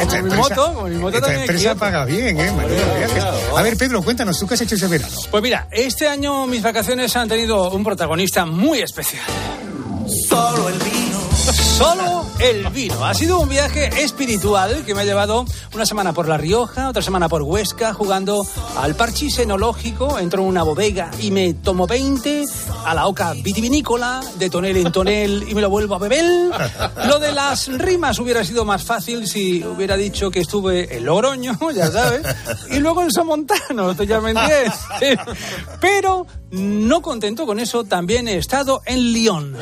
Esta 0.01 0.17
empresa- 0.17 0.38
moto, 0.38 0.74
con 0.74 0.89
mi 0.91 0.97
moto 0.97 1.17
esta 1.17 1.33
empresa 1.33 1.59
Kioto. 1.63 1.79
paga 1.79 2.06
bien, 2.06 2.39
¿eh? 2.39 2.51
Viajes. 2.68 3.24
A 3.56 3.62
ver, 3.62 3.78
Pedro, 3.78 4.02
cuéntanos, 4.02 4.40
¿tú 4.40 4.48
qué 4.48 4.54
has 4.54 4.62
hecho 4.62 4.75
ese 4.75 4.88
verano? 4.88 5.16
Pues 5.30 5.44
mira, 5.44 5.68
este 5.72 6.08
año 6.08 6.48
mis 6.48 6.62
vacaciones 6.62 7.16
han 7.16 7.28
tenido 7.28 7.69
un 7.72 7.84
protagonista 7.84 8.46
muy 8.46 8.80
especial. 8.80 9.24
Solo 10.28 10.69
el 10.69 10.80
vino. 10.80 11.19
Solo 11.78 12.25
el 12.41 12.67
vino. 12.69 13.05
Ha 13.05 13.13
sido 13.13 13.39
un 13.39 13.49
viaje 13.49 13.89
espiritual 14.01 14.83
que 14.85 14.95
me 14.95 15.01
ha 15.01 15.03
llevado 15.05 15.45
una 15.73 15.85
semana 15.85 16.11
por 16.13 16.27
La 16.27 16.38
Rioja, 16.38 16.89
otra 16.89 17.01
semana 17.01 17.29
por 17.29 17.43
Huesca, 17.43 17.93
jugando 17.93 18.45
al 18.77 18.95
parchís 18.95 19.38
enológico. 19.39 20.17
Entro 20.17 20.41
en 20.41 20.47
una 20.47 20.63
bodega 20.63 21.11
y 21.19 21.29
me 21.31 21.53
tomo 21.53 21.85
20, 21.85 22.43
a 22.85 22.95
la 22.95 23.07
oca 23.07 23.33
vitivinícola, 23.33 24.21
de 24.38 24.49
tonel 24.49 24.77
en 24.77 24.91
tonel 24.91 25.45
y 25.47 25.53
me 25.53 25.61
lo 25.61 25.69
vuelvo 25.69 25.95
a 25.95 25.99
beber. 25.99 26.51
Lo 27.07 27.19
de 27.19 27.31
las 27.31 27.67
rimas 27.67 28.17
hubiera 28.19 28.43
sido 28.43 28.65
más 28.65 28.83
fácil 28.83 29.27
si 29.27 29.63
hubiera 29.63 29.95
dicho 29.95 30.31
que 30.31 30.39
estuve 30.39 30.97
en 30.97 31.05
Logroño, 31.05 31.57
ya 31.75 31.91
sabes, 31.91 32.25
y 32.69 32.79
luego 32.79 33.03
en 33.03 33.11
Somontano, 33.11 33.95
tú 33.95 34.03
ya 34.03 34.19
me 34.19 34.31
entiendes. 34.31 34.73
Pero 35.79 36.25
no 36.51 37.01
contento 37.01 37.45
con 37.45 37.59
eso, 37.59 37.83
también 37.83 38.27
he 38.27 38.38
estado 38.38 38.81
en 38.85 39.13
Lyon. 39.13 39.57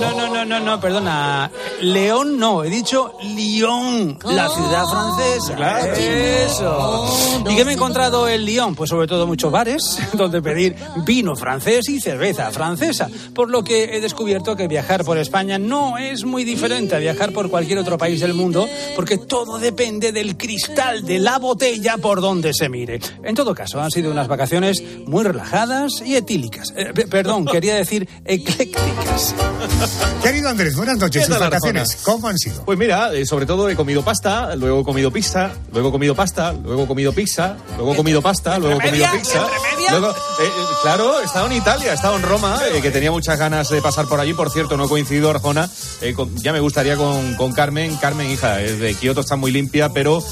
No, 0.00 0.28
no, 0.28 0.44
no, 0.44 0.51
no, 0.52 0.60
no, 0.60 0.80
perdona. 0.80 1.50
León 1.80 2.38
no, 2.38 2.62
he 2.64 2.68
dicho 2.70 3.12
Lyon, 3.22 4.18
la 4.24 4.48
ciudad 4.48 4.84
francesa. 4.86 5.92
Eso. 5.96 7.44
¿Y 7.50 7.56
qué 7.56 7.64
me 7.64 7.72
he 7.72 7.74
encontrado 7.74 8.28
en 8.28 8.44
Lyon? 8.44 8.74
Pues 8.74 8.90
sobre 8.90 9.06
todo 9.06 9.26
muchos 9.26 9.50
bares 9.50 9.98
donde 10.12 10.42
pedir 10.42 10.76
vino 11.06 11.34
francés 11.36 11.88
y 11.88 12.00
cerveza 12.00 12.50
francesa. 12.50 13.08
Por 13.34 13.48
lo 13.50 13.64
que 13.64 13.96
he 13.96 14.00
descubierto 14.00 14.54
que 14.56 14.68
viajar 14.68 15.04
por 15.04 15.16
España 15.18 15.58
no 15.58 15.96
es 15.98 16.24
muy 16.24 16.44
diferente 16.44 16.94
a 16.94 16.98
viajar 16.98 17.32
por 17.32 17.48
cualquier 17.50 17.78
otro 17.78 17.96
país 17.96 18.20
del 18.20 18.34
mundo, 18.34 18.68
porque 18.94 19.18
todo 19.18 19.58
depende 19.58 20.12
del 20.12 20.36
cristal 20.36 21.04
de 21.04 21.18
la 21.18 21.38
botella 21.38 21.96
por 21.96 22.20
donde 22.20 22.52
se 22.52 22.68
mire. 22.68 23.00
En 23.24 23.34
todo 23.34 23.54
caso, 23.54 23.80
han 23.80 23.90
sido 23.90 24.10
unas 24.10 24.28
vacaciones 24.28 24.82
muy 25.06 25.24
relajadas 25.24 26.02
y 26.04 26.16
etílicas. 26.16 26.72
Eh, 26.76 26.92
pe- 26.94 27.06
perdón, 27.06 27.46
quería 27.46 27.74
decir 27.76 28.08
eclécticas. 28.24 29.34
Querido 30.22 30.41
Andrés, 30.46 30.76
buenas 30.76 30.98
noches. 30.98 31.22
¿Qué 31.22 31.28
¿Tus 31.28 31.38
tal, 31.38 31.50
vacaciones 31.50 31.98
cómo 32.02 32.28
han 32.28 32.38
sido? 32.38 32.64
Pues 32.64 32.78
mira, 32.78 33.12
eh, 33.12 33.24
sobre 33.26 33.46
todo 33.46 33.68
he 33.68 33.76
comido 33.76 34.02
pasta, 34.02 34.54
luego 34.56 34.80
he 34.80 34.84
comido 34.84 35.10
pizza, 35.10 35.50
luego 35.72 35.88
he 35.88 35.92
comido 35.92 36.14
pasta, 36.14 36.52
luego 36.52 36.84
he 36.84 36.86
comido 36.86 37.12
pizza, 37.12 37.56
luego 37.76 37.92
he 37.92 37.96
comido 37.96 38.22
pasta, 38.22 38.58
luego 38.58 38.80
he 38.80 38.84
comido 38.84 39.06
pizza. 39.12 39.46
Luego, 39.90 40.10
eh, 40.10 40.14
eh, 40.44 40.50
claro, 40.82 41.20
he 41.20 41.24
estado 41.24 41.46
en 41.46 41.52
Italia, 41.52 41.92
he 41.92 41.94
estado 41.94 42.16
en 42.16 42.22
Roma, 42.22 42.60
eh, 42.72 42.80
que 42.80 42.90
tenía 42.90 43.10
muchas 43.10 43.38
ganas 43.38 43.68
de 43.70 43.80
pasar 43.82 44.06
por 44.06 44.20
allí. 44.20 44.32
Por 44.34 44.50
cierto, 44.50 44.76
no 44.76 44.84
he 44.84 44.88
coincidido, 44.88 45.30
Arjona. 45.30 45.68
eh, 46.00 46.14
con- 46.14 46.34
ya 46.38 46.52
me 46.52 46.60
gustaría 46.60 46.96
con, 46.96 47.34
con 47.36 47.52
Carmen. 47.52 47.96
Carmen, 47.96 48.30
hija, 48.30 48.60
es 48.60 48.78
de 48.78 48.94
Kioto 48.94 49.20
está 49.20 49.36
muy 49.36 49.50
limpia, 49.52 49.90
pero 49.90 50.22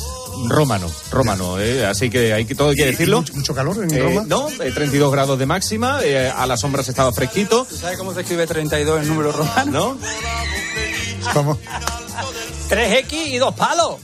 rómano, 0.49 0.91
rómano. 1.11 1.59
eh, 1.61 1.85
así 1.87 2.09
que 2.11 2.33
hay 2.33 2.45
que 2.45 2.55
todo 2.55 2.71
hay 2.71 2.77
que 2.77 2.83
¿Y- 2.83 2.85
y 2.89 2.91
decirlo. 2.93 3.19
mucho- 3.19 3.35
mucho 3.35 3.55
calor 3.55 3.83
en 3.85 3.95
Eh, 3.95 3.99
Roma? 4.03 4.25
No, 4.27 4.49
eh, 4.49 4.73
32 4.75 5.13
grados 5.13 5.39
de 5.39 5.47
máxima, 5.47 6.01
eh, 6.03 6.31
a 6.35 6.47
la 6.47 6.57
sombra 6.57 6.83
se 6.83 6.91
estaba 6.91 7.13
fresquito. 7.13 7.67
¿Sabes 7.71 7.99
cómo 7.99 8.15
se 8.15 8.21
escribe 8.21 8.47
32 8.47 9.03
en 9.03 9.09
número 9.09 9.33
romano? 9.33 9.71
¿No? 9.71 9.99
¿Cómo? 11.33 11.59
3X 12.69 13.13
y 13.29 13.39
dos 13.39 13.55
palos. 13.55 13.97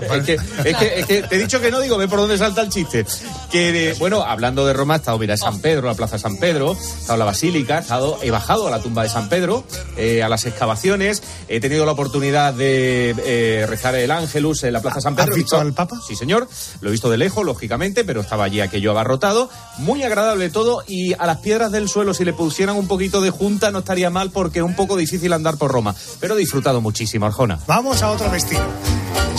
Es 0.00 0.24
que, 0.24 0.34
es, 0.64 0.76
que, 0.76 1.00
es 1.00 1.06
que 1.06 1.22
te 1.22 1.36
he 1.36 1.38
dicho 1.38 1.60
que 1.60 1.70
no, 1.70 1.80
digo, 1.80 1.96
ve 1.98 2.08
por 2.08 2.20
dónde 2.20 2.38
salta 2.38 2.62
el 2.62 2.68
chiste. 2.68 3.04
Que, 3.50 3.94
bueno, 3.98 4.22
hablando 4.22 4.66
de 4.66 4.72
Roma, 4.72 4.94
he 4.94 4.98
estado, 4.98 5.18
mira, 5.18 5.36
San 5.36 5.60
Pedro, 5.60 5.86
la 5.86 5.94
Plaza 5.94 6.18
San 6.18 6.36
Pedro, 6.38 6.72
he 6.72 7.00
estado 7.00 7.14
en 7.14 7.18
la 7.18 7.24
Basílica, 7.24 7.78
he, 7.78 7.80
estado, 7.80 8.18
he 8.22 8.30
bajado 8.30 8.66
a 8.66 8.70
la 8.70 8.80
tumba 8.80 9.02
de 9.02 9.08
San 9.08 9.28
Pedro, 9.28 9.64
eh, 9.96 10.22
a 10.22 10.28
las 10.28 10.44
excavaciones, 10.46 11.22
he 11.48 11.60
tenido 11.60 11.84
la 11.86 11.92
oportunidad 11.92 12.54
de 12.54 13.14
eh, 13.24 13.66
rezar 13.66 13.94
el 13.94 14.10
Ángelus 14.10 14.64
en 14.64 14.72
la 14.72 14.80
Plaza 14.80 15.00
San 15.00 15.14
Pedro. 15.14 15.32
¿Has 15.32 15.36
visto 15.36 15.58
al 15.58 15.72
Papa? 15.72 15.96
Sí, 16.06 16.16
señor, 16.16 16.48
lo 16.80 16.88
he 16.88 16.92
visto 16.92 17.10
de 17.10 17.18
lejos, 17.18 17.44
lógicamente, 17.44 18.04
pero 18.04 18.20
estaba 18.20 18.44
allí 18.44 18.60
aquello 18.60 18.90
abarrotado. 18.90 19.50
Muy 19.78 20.02
agradable 20.02 20.50
todo 20.50 20.82
y 20.86 21.14
a 21.14 21.26
las 21.26 21.38
piedras 21.38 21.72
del 21.72 21.88
suelo, 21.88 22.14
si 22.14 22.24
le 22.24 22.32
pusieran 22.32 22.76
un 22.76 22.88
poquito 22.88 23.20
de 23.20 23.30
junta, 23.30 23.70
no 23.70 23.80
estaría 23.80 24.10
mal 24.10 24.30
porque 24.30 24.60
es 24.60 24.64
un 24.64 24.74
poco 24.74 24.96
difícil 24.96 25.32
andar 25.32 25.56
por 25.56 25.70
Roma. 25.70 25.94
Pero 26.20 26.34
he 26.34 26.38
disfrutado 26.38 26.80
muchísimo, 26.80 27.26
Arjona. 27.26 27.58
Vamos 27.66 28.02
a 28.02 28.10
otro 28.10 28.30
destino. 28.30 28.62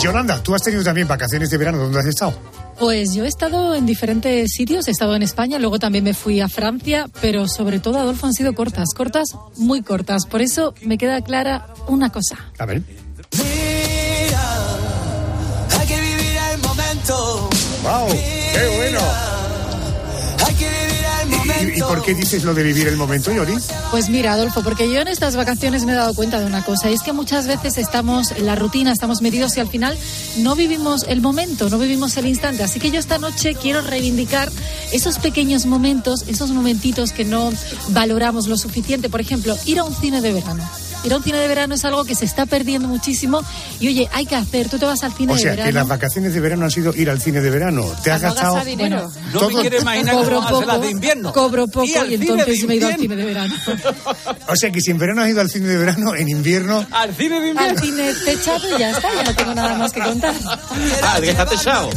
Yolanda, 0.00 0.42
tú 0.42 0.54
has 0.54 0.62
tenido 0.62 0.82
también 0.82 1.08
vacaciones 1.08 1.50
de 1.50 1.58
verano. 1.58 1.78
¿Dónde 1.78 2.00
has 2.00 2.06
estado? 2.06 2.34
Pues 2.78 3.14
yo 3.14 3.24
he 3.24 3.28
estado 3.28 3.74
en 3.74 3.86
diferentes 3.86 4.50
sitios, 4.52 4.88
he 4.88 4.90
estado 4.90 5.14
en 5.14 5.22
España, 5.22 5.58
luego 5.58 5.78
también 5.78 6.02
me 6.04 6.12
fui 6.12 6.40
a 6.40 6.48
Francia, 6.48 7.06
pero 7.20 7.46
sobre 7.46 7.78
todo, 7.78 7.98
Adolfo, 7.98 8.26
han 8.26 8.32
sido 8.32 8.54
cortas, 8.54 8.88
cortas, 8.96 9.28
muy 9.56 9.82
cortas. 9.82 10.26
Por 10.26 10.42
eso 10.42 10.74
me 10.82 10.98
queda 10.98 11.20
clara 11.22 11.68
una 11.86 12.10
cosa. 12.10 12.36
A 12.58 12.66
ver. 12.66 12.82
Hay 15.78 15.86
que 15.86 16.00
vivir 16.00 16.36
el 16.52 16.60
momento. 16.60 17.48
¡Wow! 17.82 18.08
¡Qué 18.10 18.76
bueno! 18.76 19.33
¿Y, 21.74 21.80
por 21.80 22.02
qué 22.02 22.14
dices 22.14 22.44
lo 22.44 22.54
de 22.54 22.62
vivir 22.62 22.88
el 22.88 22.96
momento, 22.96 23.32
Yori? 23.32 23.54
Pues 23.90 24.08
mira, 24.08 24.32
Adolfo, 24.32 24.62
porque 24.62 24.90
yo 24.90 25.00
en 25.00 25.08
estas 25.08 25.36
vacaciones 25.36 25.84
me 25.84 25.92
he 25.92 25.94
dado 25.94 26.14
cuenta 26.14 26.38
de 26.40 26.46
una 26.46 26.64
cosa, 26.64 26.90
y 26.90 26.94
es 26.94 27.02
que 27.02 27.12
muchas 27.12 27.46
veces 27.46 27.78
estamos 27.78 28.32
en 28.32 28.46
la 28.46 28.54
rutina, 28.54 28.92
estamos 28.92 29.22
metidos 29.22 29.56
y 29.56 29.60
al 29.60 29.68
final 29.68 29.98
no 30.38 30.54
vivimos 30.56 31.04
el 31.08 31.20
momento, 31.20 31.70
no 31.70 31.78
vivimos 31.78 32.16
el 32.16 32.26
instante. 32.26 32.62
Así 32.62 32.80
que 32.80 32.90
yo 32.90 32.98
esta 32.98 33.18
noche 33.18 33.54
quiero 33.54 33.80
reivindicar 33.80 34.50
esos 34.92 35.18
pequeños 35.18 35.66
momentos, 35.66 36.24
esos 36.26 36.50
momentitos 36.50 37.12
que 37.12 37.24
no 37.24 37.52
valoramos 37.88 38.46
lo 38.46 38.56
suficiente. 38.56 39.08
Por 39.08 39.20
ejemplo, 39.20 39.56
ir 39.66 39.78
a 39.78 39.84
un 39.84 39.94
cine 39.94 40.20
de 40.20 40.32
verano. 40.32 40.64
Ir 41.04 41.12
a 41.12 41.16
un 41.18 41.22
cine 41.22 41.38
de 41.38 41.48
verano 41.48 41.74
es 41.74 41.84
algo 41.84 42.04
que 42.04 42.14
se 42.14 42.24
está 42.24 42.46
perdiendo 42.46 42.88
muchísimo 42.88 43.42
y 43.78 43.88
oye, 43.88 44.08
hay 44.12 44.24
que 44.26 44.36
hacer. 44.36 44.68
Tú 44.70 44.78
te 44.78 44.86
vas 44.86 45.02
al 45.04 45.12
cine 45.12 45.32
O 45.32 45.36
de 45.36 45.42
sea, 45.42 45.50
verano. 45.52 45.66
que 45.68 45.72
las 45.72 45.86
vacaciones 45.88 46.32
de 46.34 46.40
verano 46.40 46.64
han 46.64 46.70
sido 46.70 46.94
ir 46.94 47.10
al 47.10 47.20
cine 47.20 47.40
de 47.40 47.50
verano. 47.50 47.84
¿Te 48.02 48.10
has 48.10 48.22
gastado 48.22 48.56
No 48.56 49.10
todo- 49.38 49.50
me 49.50 49.60
quiero 49.60 49.80
imaginar 49.80 50.14
Cobro 50.14 50.42
cómo 50.42 50.60
poco, 50.62 50.78
de 50.80 50.90
invierno. 50.90 51.32
cobro 51.32 51.66
poco 51.68 51.84
Y 51.86 51.90
y, 51.92 52.14
entonces 52.14 52.64
me 52.66 52.74
he 52.74 52.76
ido 52.78 52.86
al 52.88 52.92
invierno. 52.94 52.98
cine 53.02 53.16
de 53.16 53.24
verano. 53.24 53.54
O 54.48 54.56
sea, 54.56 54.70
que 54.70 54.80
si 54.80 54.90
en 54.90 54.98
verano 54.98 55.22
has 55.22 55.28
ido 55.30 55.40
al 55.40 55.50
cine 55.50 55.66
de 55.68 55.76
verano, 55.76 56.14
en 56.14 56.28
invierno... 56.28 56.86
Al 56.90 57.14
cine 57.14 57.40
de 57.40 57.50
Al 57.58 57.78
cine 57.78 58.12
techado 58.24 58.76
y 58.76 58.78
ya 58.78 58.90
está, 58.90 59.08
ya 59.14 59.22
no 59.24 59.34
tengo 59.34 59.54
nada 59.54 59.74
más 59.78 59.92
que 59.92 60.00
contar. 60.00 60.34
Ah, 61.02 61.14
el 61.18 61.24
que 61.24 61.30
está 61.30 61.46
techado. 61.46 61.90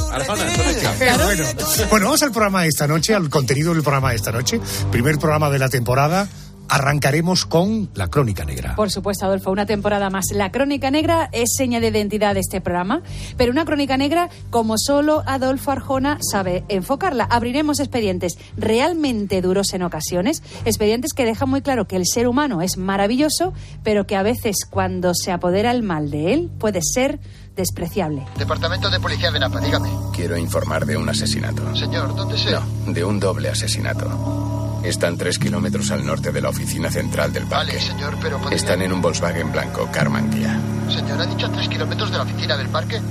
Bueno. 1.25 1.45
Bueno, 1.89 2.05
vamos 2.07 2.23
al 2.23 2.31
programa 2.31 2.61
de 2.63 2.67
esta 2.69 2.87
noche, 2.87 3.13
al 3.13 3.29
contenido 3.29 3.73
del 3.73 3.83
programa 3.83 4.09
de 4.11 4.15
esta 4.17 4.31
noche. 4.31 4.59
Primer 4.91 5.17
programa 5.19 5.49
de 5.49 5.59
la 5.59 5.69
temporada. 5.69 6.27
Arrancaremos 6.69 7.45
con 7.45 7.89
la 7.93 8.07
crónica 8.07 8.45
negra. 8.45 8.75
Por 8.75 8.91
supuesto, 8.91 9.25
Adolfo, 9.25 9.51
una 9.51 9.65
temporada 9.65 10.09
más. 10.09 10.25
La 10.31 10.51
crónica 10.51 10.91
negra 10.91 11.29
es 11.31 11.53
seña 11.55 11.79
de 11.79 11.87
identidad 11.87 12.33
de 12.33 12.41
este 12.41 12.61
programa, 12.61 13.01
pero 13.37 13.51
una 13.51 13.65
crónica 13.65 13.97
negra 13.97 14.29
como 14.49 14.77
solo 14.77 15.23
Adolfo 15.25 15.71
Arjona 15.71 16.17
sabe 16.21 16.63
enfocarla. 16.67 17.25
Abriremos 17.25 17.79
expedientes 17.79 18.37
realmente 18.57 19.41
duros 19.41 19.73
en 19.73 19.83
ocasiones, 19.83 20.43
expedientes 20.65 21.13
que 21.13 21.25
dejan 21.25 21.49
muy 21.49 21.61
claro 21.61 21.87
que 21.87 21.95
el 21.95 22.05
ser 22.05 22.27
humano 22.27 22.61
es 22.61 22.77
maravilloso, 22.77 23.53
pero 23.83 24.05
que 24.05 24.15
a 24.15 24.23
veces 24.23 24.57
cuando 24.69 25.13
se 25.13 25.31
apodera 25.31 25.71
el 25.71 25.83
mal 25.83 26.11
de 26.11 26.33
él 26.33 26.49
puede 26.59 26.81
ser 26.81 27.19
despreciable. 27.55 28.25
Departamento 28.37 28.89
de 28.89 28.99
Policía 28.99 29.31
de 29.31 29.39
Napa, 29.39 29.59
dígame. 29.59 29.89
Quiero 30.13 30.37
informar 30.37 30.85
de 30.85 30.95
un 30.95 31.09
asesinato. 31.09 31.75
Señor, 31.75 32.15
¿dónde 32.15 32.37
se...? 32.37 32.51
No, 32.51 32.93
de 32.93 33.03
un 33.03 33.19
doble 33.19 33.49
asesinato. 33.49 34.56
Están 34.87 35.17
tres 35.17 35.37
kilómetros 35.37 35.91
al 35.91 36.05
norte 36.05 36.31
de 36.31 36.39
la 36.39 36.47
oficina 36.47 36.89
central 36.89 37.33
del 37.33 37.43
parque. 37.43 37.73
Vale, 37.73 37.85
señor, 37.85 38.17
pero 38.21 38.37
podría... 38.39 38.55
Están 38.55 38.81
en 38.81 38.93
un 38.93 39.01
Volkswagen 39.01 39.51
blanco, 39.51 39.89
Karmann 39.91 40.29
Kia. 40.29 40.57
Señor, 40.89 41.19
¿ha 41.19 41.25
dicho 41.25 41.45
a 41.45 41.51
tres 41.51 41.67
kilómetros 41.67 42.09
de 42.09 42.17
la 42.17 42.23
oficina 42.23 42.55
del 42.55 42.69
parque? 42.69 43.01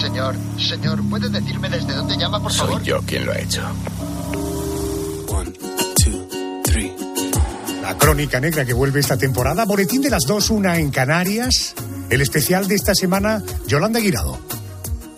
Señor, 0.00 0.36
señor, 0.56 1.02
¿puede 1.10 1.28
decirme 1.28 1.68
desde 1.68 1.94
dónde 1.94 2.16
llama, 2.16 2.40
por 2.40 2.52
favor? 2.52 2.76
Soy 2.76 2.84
yo 2.84 3.02
quien 3.02 3.26
lo 3.26 3.32
ha 3.32 3.38
hecho. 3.38 3.60
La 7.82 7.98
crónica 7.98 8.38
negra 8.38 8.64
que 8.64 8.72
vuelve 8.72 9.00
esta 9.00 9.16
temporada. 9.16 9.64
Boletín 9.64 10.02
de 10.02 10.10
las 10.10 10.22
dos, 10.22 10.48
una 10.50 10.78
en 10.78 10.90
Canarias. 10.90 11.74
El 12.08 12.20
especial 12.20 12.68
de 12.68 12.76
esta 12.76 12.94
semana, 12.94 13.42
Yolanda 13.66 13.98
Guirado. 13.98 14.38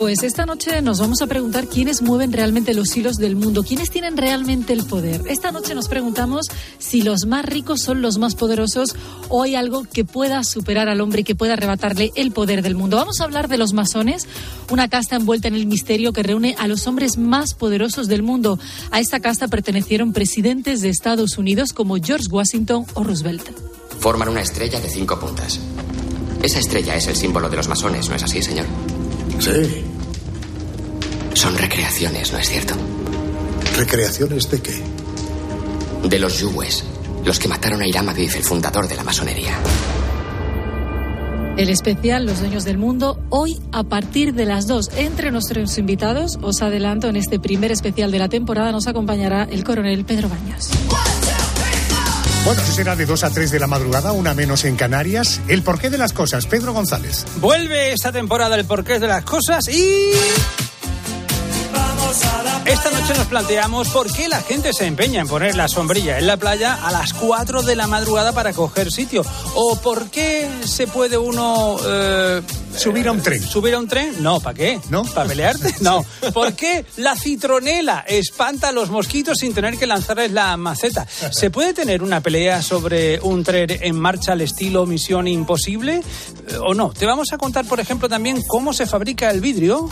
Pues 0.03 0.25
esta 0.25 0.47
noche 0.47 0.83
nos 0.83 0.99
vamos 0.99 1.23
a 1.23 1.29
preguntar 1.29 1.69
quiénes 1.69 2.03
mueven 2.03 2.33
realmente 2.33 2.75
los 2.75 2.97
hilos 2.97 3.19
del 3.19 3.37
mundo, 3.37 3.63
quiénes 3.63 3.89
tienen 3.89 4.17
realmente 4.17 4.73
el 4.73 4.85
poder. 4.85 5.23
Esta 5.29 5.53
noche 5.53 5.77
nos 5.77 5.87
preguntamos 5.87 6.49
si 6.81 7.03
los 7.03 7.25
más 7.25 7.45
ricos 7.45 7.83
son 7.83 8.03
los 8.03 8.19
más 8.19 8.35
poderosos 8.35 8.97
o 9.29 9.45
hay 9.45 9.55
algo 9.55 9.85
que 9.85 10.05
pueda 10.05 10.43
superar 10.43 10.89
al 10.89 11.01
hombre 11.01 11.21
y 11.21 11.25
que 11.25 11.37
pueda 11.37 11.53
arrebatarle 11.53 12.11
el 12.17 12.33
poder 12.33 12.63
del 12.63 12.75
mundo. 12.75 12.97
Vamos 12.97 13.21
a 13.21 13.25
hablar 13.25 13.47
de 13.47 13.59
los 13.59 13.75
masones, 13.75 14.27
una 14.73 14.89
casta 14.89 15.15
envuelta 15.15 15.47
en 15.47 15.55
el 15.55 15.67
misterio 15.67 16.13
que 16.13 16.25
reúne 16.25 16.57
a 16.59 16.67
los 16.67 16.89
hombres 16.89 17.17
más 17.17 17.55
poderosos 17.55 18.09
del 18.09 18.25
mundo. 18.25 18.59
A 18.91 18.99
esta 18.99 19.21
casta 19.21 19.47
pertenecieron 19.47 20.13
presidentes 20.13 20.81
de 20.81 20.89
Estados 20.89 21.39
Unidos 21.39 21.73
como 21.73 21.95
George 22.03 22.27
Washington 22.29 22.87
o 22.95 23.05
Roosevelt. 23.05 23.51
Forman 24.01 24.31
una 24.31 24.41
estrella 24.41 24.81
de 24.81 24.91
cinco 24.91 25.21
puntas. 25.21 25.61
Esa 26.43 26.59
estrella 26.59 26.97
es 26.97 27.07
el 27.07 27.15
símbolo 27.15 27.49
de 27.49 27.57
los 27.57 27.69
masones, 27.69 28.09
¿no 28.09 28.17
es 28.17 28.23
así, 28.25 28.43
señor? 28.43 28.67
Sí. 29.39 29.92
Son 31.43 31.59
recreaciones, 31.59 32.33
¿no 32.33 32.39
es 32.39 32.49
cierto? 32.49 32.75
¿Recreaciones 33.77 34.49
de 34.49 34.63
qué? 34.63 34.81
De 36.09 36.21
los 36.21 36.39
yugues, 36.39 36.85
los 37.25 37.41
que 37.41 37.49
mataron 37.49 37.83
a 37.83 37.87
Hiram 37.89 38.09
Abiff, 38.09 38.37
el 38.37 38.45
fundador 38.45 38.87
de 38.87 38.95
la 38.95 39.03
masonería. 39.03 39.59
El 41.57 41.69
especial 41.69 42.27
Los 42.27 42.39
Dueños 42.39 42.63
del 42.65 42.79
Mundo, 42.79 43.19
hoy 43.31 43.61
a 43.73 43.83
partir 43.83 44.35
de 44.35 44.45
las 44.45 44.69
2. 44.69 44.91
Entre 44.99 45.33
nuestros 45.33 45.77
invitados, 45.79 46.39
os 46.43 46.63
adelanto, 46.63 47.09
en 47.09 47.17
este 47.17 47.41
primer 47.41 47.73
especial 47.73 48.13
de 48.13 48.21
la 48.21 48.29
temporada 48.29 48.71
nos 48.71 48.87
acompañará 48.87 49.43
el 49.43 49.65
coronel 49.65 50.05
Pedro 50.05 50.29
Baños. 50.29 50.69
Bueno, 52.45 52.63
eso 52.63 52.73
será 52.73 52.95
de 52.95 53.05
2 53.05 53.25
a 53.25 53.31
3 53.31 53.51
de 53.51 53.59
la 53.59 53.67
madrugada, 53.67 54.13
una 54.13 54.33
menos 54.33 54.65
en 54.65 54.77
Canarias. 54.77 55.41
El 55.49 55.65
porqué 55.65 55.91
de 55.91 55.99
las 55.99 56.13
cosas, 56.13 56.47
Pedro 56.47 56.73
González. 56.73 57.27
Vuelve 57.41 57.93
esta 57.93 58.13
temporada 58.13 58.55
el 58.55 58.65
porqué 58.65 59.01
de 59.01 59.09
las 59.09 59.25
cosas 59.25 59.67
y... 59.67 60.13
Esta 62.65 62.91
noche 62.91 63.13
nos 63.15 63.27
planteamos 63.27 63.89
por 63.89 64.11
qué 64.13 64.29
la 64.29 64.41
gente 64.41 64.73
se 64.73 64.87
empeña 64.87 65.21
en 65.21 65.27
poner 65.29 65.57
la 65.57 65.67
sombrilla 65.69 66.19
en 66.19 66.27
la 66.29 66.37
playa 66.37 66.75
a 66.75 66.93
las 66.93 67.13
4 67.13 67.63
de 67.63 67.75
la 67.75 67.87
madrugada 67.89 68.33
para 68.33 68.53
coger 68.53 68.91
sitio. 68.93 69.25
O 69.55 69.77
por 69.77 70.11
qué 70.11 70.49
se 70.65 70.87
puede 70.87 71.19
uno... 71.19 71.77
eh, 71.85 72.41
Subir 72.77 73.09
a 73.09 73.13
un 73.13 73.21
tren. 73.21 73.43
¿Subir 73.43 73.75
a 73.75 73.79
un 73.79 73.89
tren? 73.89 74.23
No, 74.23 74.41
¿para 74.41 74.55
qué? 74.55 74.81
¿No? 74.91 75.03
¿Para 75.05 75.29
pelearte? 75.29 75.75
No. 75.83 76.05
¿Por 76.33 76.55
qué 76.55 76.87
la 76.97 77.17
citronela 77.17 78.05
espanta 78.07 78.69
a 78.69 78.73
los 78.73 78.89
mosquitos 78.91 79.39
sin 79.39 79.53
tener 79.53 79.77
que 79.77 79.87
lanzarles 79.87 80.31
la 80.31 80.57
maceta? 80.57 81.07
¿Se 81.33 81.51
puede 81.51 81.75
tener 81.75 82.03
una 82.03 82.21
pelea 82.21 82.63
sobre 82.63 83.19
un 83.21 83.43
tren 83.43 83.67
en 83.71 83.99
marcha 83.99 84.33
al 84.33 84.41
estilo 84.41 84.87
Misión 84.87 85.27
Imposible? 85.27 85.97
Eh, 86.49 86.57
¿O 86.65 86.75
no? 86.75 86.91
Te 86.93 87.07
vamos 87.07 87.33
a 87.33 87.39
contar, 87.39 87.67
por 87.67 87.81
ejemplo, 87.81 88.09
también 88.09 88.41
cómo 88.47 88.73
se 88.73 88.87
fabrica 88.87 89.31
el 89.31 89.41
vidrio. 89.41 89.89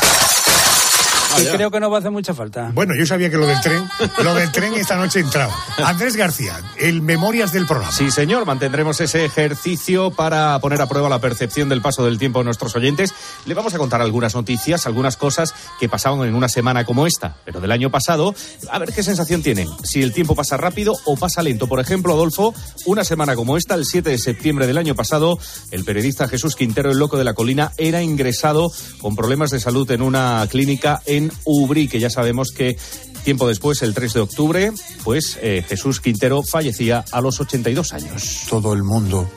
Ya. 1.38 1.52
creo 1.52 1.70
que 1.70 1.80
no 1.80 1.90
va 1.90 1.96
a 1.96 2.00
hacer 2.00 2.10
mucha 2.10 2.34
falta. 2.34 2.70
Bueno, 2.74 2.94
yo 2.98 3.06
sabía 3.06 3.30
que 3.30 3.36
lo 3.36 3.46
del 3.46 3.60
tren, 3.60 3.88
lo 4.22 4.34
del 4.34 4.50
tren 4.52 4.74
esta 4.74 4.96
noche 4.96 5.20
entraba. 5.20 5.54
Andrés 5.78 6.16
García, 6.16 6.60
el 6.76 7.02
Memorias 7.02 7.52
del 7.52 7.66
programa. 7.66 7.92
Sí, 7.92 8.10
señor, 8.10 8.44
mantendremos 8.46 9.00
ese 9.00 9.24
ejercicio 9.24 10.10
para 10.10 10.58
poner 10.60 10.80
a 10.80 10.86
prueba 10.86 11.08
la 11.08 11.18
percepción 11.18 11.68
del 11.68 11.80
paso 11.82 12.04
del 12.04 12.18
tiempo 12.18 12.40
de 12.40 12.44
nuestros 12.46 12.74
oyentes. 12.76 13.14
Le 13.46 13.54
vamos 13.54 13.74
a 13.74 13.78
contar 13.78 14.00
algunas 14.00 14.34
noticias, 14.34 14.86
algunas 14.86 15.16
cosas 15.16 15.54
que 15.78 15.88
pasaban 15.88 16.28
en 16.28 16.34
una 16.34 16.48
semana 16.48 16.84
como 16.84 17.06
esta, 17.06 17.36
pero 17.44 17.60
del 17.60 17.72
año 17.72 17.90
pasado. 17.90 18.34
A 18.70 18.78
ver 18.78 18.92
qué 18.92 19.02
sensación 19.02 19.42
tienen, 19.42 19.68
si 19.82 20.02
el 20.02 20.12
tiempo 20.12 20.34
pasa 20.34 20.56
rápido 20.56 20.94
o 21.04 21.16
pasa 21.16 21.42
lento. 21.42 21.66
Por 21.66 21.80
ejemplo, 21.80 22.12
Adolfo, 22.12 22.54
una 22.86 23.04
semana 23.04 23.34
como 23.36 23.56
esta, 23.56 23.74
el 23.74 23.84
7 23.84 24.10
de 24.10 24.18
septiembre 24.18 24.66
del 24.66 24.78
año 24.78 24.94
pasado, 24.94 25.38
el 25.70 25.84
periodista 25.84 26.28
Jesús 26.28 26.56
Quintero, 26.56 26.90
el 26.90 26.98
loco 26.98 27.16
de 27.16 27.24
la 27.24 27.34
colina, 27.34 27.72
era 27.76 28.02
ingresado 28.02 28.70
con 29.00 29.16
problemas 29.16 29.50
de 29.50 29.60
salud 29.60 29.90
en 29.90 30.02
una 30.02 30.46
clínica 30.50 31.00
en 31.06 31.19
Ubrí, 31.44 31.88
que 31.88 32.00
ya 32.00 32.10
sabemos 32.10 32.52
que 32.52 32.76
tiempo 33.24 33.48
después, 33.48 33.82
el 33.82 33.94
3 33.94 34.14
de 34.14 34.20
octubre, 34.20 34.72
pues 35.04 35.38
eh, 35.42 35.64
Jesús 35.68 36.00
Quintero 36.00 36.42
fallecía 36.42 37.04
a 37.12 37.20
los 37.20 37.40
82 37.40 37.92
años. 37.92 38.46
Todo 38.48 38.72
el 38.72 38.82
mundo 38.82 39.28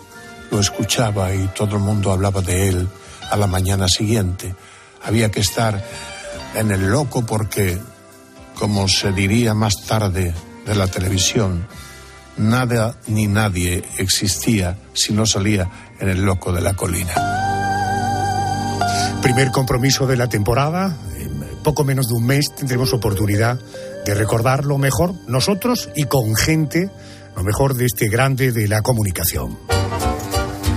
lo 0.51 0.59
escuchaba 0.59 1.33
y 1.33 1.49
todo 1.55 1.77
el 1.77 1.81
mundo 1.81 2.11
hablaba 2.11 2.41
de 2.41 2.69
él 2.69 2.87
a 3.29 3.37
la 3.37 3.47
mañana 3.47 3.87
siguiente. 3.87 4.55
Había 5.03 5.31
que 5.31 5.41
estar 5.41 5.83
en 6.55 6.71
el 6.71 6.89
loco 6.89 7.25
porque, 7.25 7.79
como 8.55 8.87
se 8.87 9.11
diría 9.11 9.53
más 9.53 9.85
tarde 9.85 10.33
de 10.65 10.75
la 10.75 10.87
televisión, 10.87 11.67
nada 12.37 12.97
ni 13.07 13.27
nadie 13.27 13.83
existía 13.97 14.77
si 14.93 15.13
no 15.13 15.25
salía 15.25 15.69
en 15.99 16.09
el 16.09 16.23
loco 16.23 16.51
de 16.51 16.61
la 16.61 16.73
colina. 16.73 17.13
Primer 19.21 19.51
compromiso 19.51 20.05
de 20.05 20.17
la 20.17 20.27
temporada. 20.27 20.97
En 21.63 21.72
poco 21.72 21.86
menos 21.86 22.10
de 22.10 22.15
un 22.15 22.25
mes 22.25 22.53
tendremos 22.53 22.91
oportunidad 22.91 23.58
de 24.03 24.13
recordar 24.13 24.65
lo 24.65 24.77
mejor 24.77 25.13
nosotros 25.29 25.89
y 25.96 26.03
con 26.03 26.36
gente, 26.36 26.89
lo 27.38 27.43
mejor 27.46 27.75
de 27.75 27.86
este 27.86 28.10
grande 28.10 28.51
de 28.51 28.67
la 28.67 28.82
comunicación. 28.82 29.58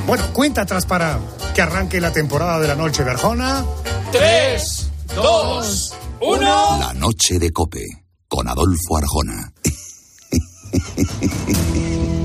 Bueno, 0.06 0.22
cuenta 0.32 0.62
atrás 0.62 0.86
para 0.86 1.18
que 1.56 1.60
arranque 1.60 2.00
la 2.00 2.12
temporada 2.12 2.60
de 2.60 2.68
la 2.68 2.76
noche 2.76 3.02
de 3.02 3.10
Arjona. 3.10 3.64
Tres, 4.12 4.88
dos, 5.12 5.92
uno. 6.20 6.78
La 6.78 6.94
noche 6.94 7.40
de 7.40 7.50
Cope, 7.50 7.84
con 8.28 8.46
Adolfo 8.46 8.96
Arjona. 8.96 9.52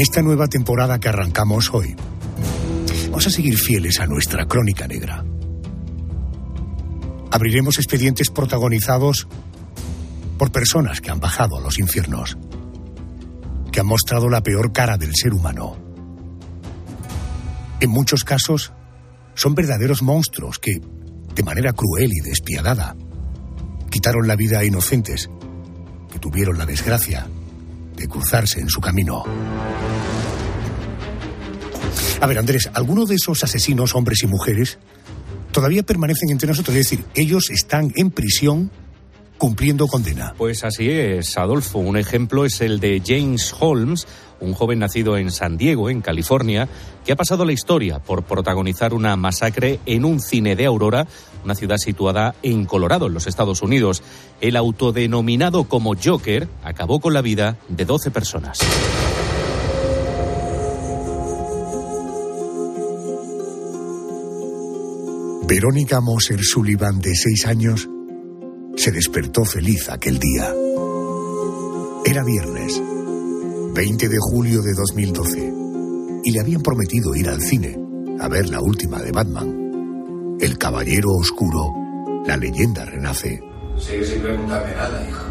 En 0.00 0.04
esta 0.04 0.22
nueva 0.22 0.46
temporada 0.48 0.98
que 0.98 1.10
arrancamos 1.10 1.74
hoy, 1.74 1.94
vamos 3.10 3.26
a 3.26 3.30
seguir 3.30 3.58
fieles 3.58 4.00
a 4.00 4.06
nuestra 4.06 4.46
crónica 4.46 4.88
negra. 4.88 5.22
Abriremos 7.30 7.76
expedientes 7.76 8.30
protagonizados 8.30 9.28
por 10.38 10.52
personas 10.52 11.02
que 11.02 11.10
han 11.10 11.20
bajado 11.20 11.58
a 11.58 11.60
los 11.60 11.78
infiernos, 11.78 12.38
que 13.70 13.80
han 13.80 13.86
mostrado 13.86 14.30
la 14.30 14.42
peor 14.42 14.72
cara 14.72 14.96
del 14.96 15.14
ser 15.14 15.34
humano. 15.34 15.76
En 17.80 17.90
muchos 17.90 18.24
casos, 18.24 18.72
son 19.34 19.54
verdaderos 19.54 20.00
monstruos 20.00 20.58
que, 20.58 20.80
de 21.34 21.42
manera 21.42 21.74
cruel 21.74 22.10
y 22.10 22.26
despiadada, 22.26 22.96
quitaron 23.90 24.26
la 24.26 24.36
vida 24.36 24.60
a 24.60 24.64
inocentes 24.64 25.28
que 26.10 26.18
tuvieron 26.18 26.56
la 26.56 26.64
desgracia 26.64 27.26
de 28.00 28.08
cruzarse 28.08 28.60
en 28.60 28.68
su 28.68 28.80
camino. 28.80 29.24
A 32.20 32.26
ver, 32.26 32.38
Andrés, 32.38 32.70
¿alguno 32.72 33.04
de 33.06 33.14
esos 33.14 33.44
asesinos, 33.44 33.94
hombres 33.94 34.22
y 34.22 34.26
mujeres, 34.26 34.78
todavía 35.52 35.82
permanecen 35.82 36.30
entre 36.30 36.48
nosotros? 36.48 36.76
Es 36.76 36.90
decir, 36.90 37.04
ellos 37.14 37.50
están 37.50 37.92
en 37.96 38.10
prisión 38.10 38.70
cumpliendo 39.40 39.88
condena. 39.88 40.34
Pues 40.36 40.64
así 40.64 40.90
es, 40.90 41.38
Adolfo. 41.38 41.78
Un 41.78 41.96
ejemplo 41.96 42.44
es 42.44 42.60
el 42.60 42.78
de 42.78 43.02
James 43.04 43.54
Holmes, 43.58 44.06
un 44.38 44.52
joven 44.52 44.80
nacido 44.80 45.16
en 45.16 45.30
San 45.30 45.56
Diego, 45.56 45.88
en 45.88 46.02
California, 46.02 46.68
que 47.06 47.12
ha 47.12 47.16
pasado 47.16 47.46
la 47.46 47.52
historia 47.52 48.00
por 48.00 48.22
protagonizar 48.22 48.92
una 48.92 49.16
masacre 49.16 49.80
en 49.86 50.04
un 50.04 50.20
cine 50.20 50.56
de 50.56 50.66
Aurora, 50.66 51.06
una 51.42 51.54
ciudad 51.54 51.78
situada 51.78 52.34
en 52.42 52.66
Colorado, 52.66 53.06
en 53.06 53.14
los 53.14 53.26
Estados 53.26 53.62
Unidos. 53.62 54.02
El 54.42 54.56
autodenominado 54.56 55.64
como 55.64 55.94
Joker 55.96 56.46
acabó 56.62 57.00
con 57.00 57.14
la 57.14 57.22
vida 57.22 57.56
de 57.68 57.86
12 57.86 58.10
personas. 58.10 58.58
Verónica 65.48 66.00
Moser 66.02 66.40
Sullivan, 66.42 67.00
de 67.00 67.14
seis 67.14 67.46
años, 67.46 67.88
se 68.80 68.90
despertó 68.92 69.44
feliz 69.44 69.90
aquel 69.90 70.18
día. 70.18 70.54
Era 72.02 72.24
viernes, 72.24 72.82
20 73.74 74.08
de 74.08 74.16
julio 74.18 74.62
de 74.62 74.72
2012, 74.72 75.52
y 76.24 76.32
le 76.32 76.40
habían 76.40 76.62
prometido 76.62 77.14
ir 77.14 77.28
al 77.28 77.42
cine 77.42 77.78
a 78.18 78.28
ver 78.28 78.48
la 78.48 78.62
última 78.62 78.98
de 79.00 79.12
Batman. 79.12 80.38
El 80.40 80.56
Caballero 80.56 81.10
Oscuro, 81.10 81.74
la 82.26 82.38
leyenda 82.38 82.86
renace. 82.86 83.42
Sigue 83.76 84.06
sin 84.06 84.22
preguntarme 84.22 84.74
nada, 84.74 85.06
hijo. 85.06 85.24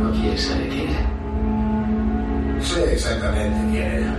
¿No 0.00 0.12
quieres 0.12 0.40
saber 0.40 0.70
quién 0.70 0.88
era? 0.88 2.62
Sé 2.62 2.94
exactamente 2.94 3.72
quién 3.72 3.86
era. 3.86 4.18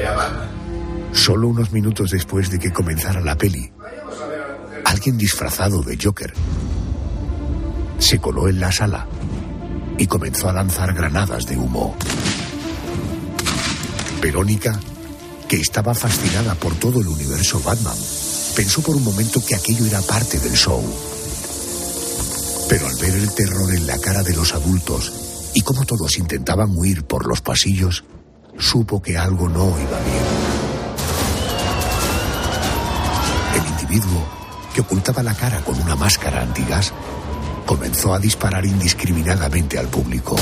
Era 0.00 0.16
Batman. 0.16 0.48
Solo 1.12 1.48
unos 1.48 1.72
minutos 1.72 2.10
después 2.10 2.50
de 2.50 2.58
que 2.58 2.72
comenzara 2.72 3.20
la 3.20 3.36
peli, 3.36 3.70
alguien 4.96 5.18
disfrazado 5.18 5.82
de 5.82 5.98
Joker 6.02 6.32
se 7.98 8.18
coló 8.18 8.48
en 8.48 8.58
la 8.58 8.72
sala 8.72 9.06
y 9.98 10.06
comenzó 10.06 10.48
a 10.48 10.54
lanzar 10.54 10.94
granadas 10.94 11.44
de 11.44 11.54
humo. 11.58 11.94
Verónica, 14.22 14.80
que 15.48 15.60
estaba 15.60 15.94
fascinada 15.94 16.54
por 16.54 16.74
todo 16.76 17.02
el 17.02 17.08
universo 17.08 17.60
Batman, 17.60 17.96
pensó 18.56 18.80
por 18.80 18.96
un 18.96 19.04
momento 19.04 19.44
que 19.44 19.54
aquello 19.54 19.84
era 19.84 20.00
parte 20.00 20.38
del 20.38 20.54
show. 20.54 20.82
Pero 22.70 22.86
al 22.86 22.96
ver 22.96 23.16
el 23.16 23.34
terror 23.34 23.74
en 23.74 23.86
la 23.86 23.98
cara 23.98 24.22
de 24.22 24.34
los 24.34 24.54
adultos 24.54 25.12
y 25.52 25.60
cómo 25.60 25.84
todos 25.84 26.16
intentaban 26.16 26.74
huir 26.74 27.04
por 27.04 27.26
los 27.26 27.42
pasillos, 27.42 28.04
supo 28.58 29.02
que 29.02 29.18
algo 29.18 29.46
no 29.50 29.68
iba 29.78 30.00
bien. 30.00 30.24
El 33.56 33.66
individuo, 33.72 34.35
que 34.76 34.82
ocultaba 34.82 35.22
la 35.22 35.32
cara 35.32 35.60
con 35.60 35.80
una 35.80 35.96
máscara 35.96 36.42
antigas, 36.42 36.92
comenzó 37.64 38.12
a 38.12 38.18
disparar 38.18 38.66
indiscriminadamente 38.66 39.78
al 39.78 39.88
público. 39.88 40.36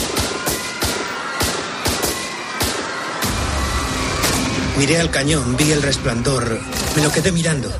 Miré 4.76 4.98
al 4.98 5.12
cañón, 5.12 5.56
vi 5.56 5.70
el 5.70 5.80
resplandor, 5.82 6.58
me 6.96 7.02
lo 7.04 7.12
quedé 7.12 7.30
mirando. 7.30 7.70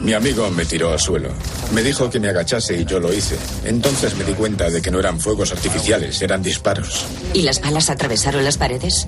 Mi 0.00 0.14
amigo 0.14 0.50
me 0.50 0.64
tiró 0.64 0.92
al 0.92 0.98
suelo. 0.98 1.28
Me 1.74 1.82
dijo 1.82 2.08
que 2.08 2.18
me 2.18 2.30
agachase 2.30 2.74
y 2.80 2.86
yo 2.86 2.98
lo 2.98 3.12
hice. 3.12 3.36
Entonces 3.66 4.16
me 4.16 4.24
di 4.24 4.32
cuenta 4.32 4.70
de 4.70 4.80
que 4.80 4.90
no 4.90 4.98
eran 4.98 5.20
fuegos 5.20 5.52
artificiales, 5.52 6.22
eran 6.22 6.42
disparos. 6.42 7.04
¿Y 7.34 7.42
las 7.42 7.60
balas 7.60 7.90
atravesaron 7.90 8.44
las 8.44 8.56
paredes? 8.56 9.06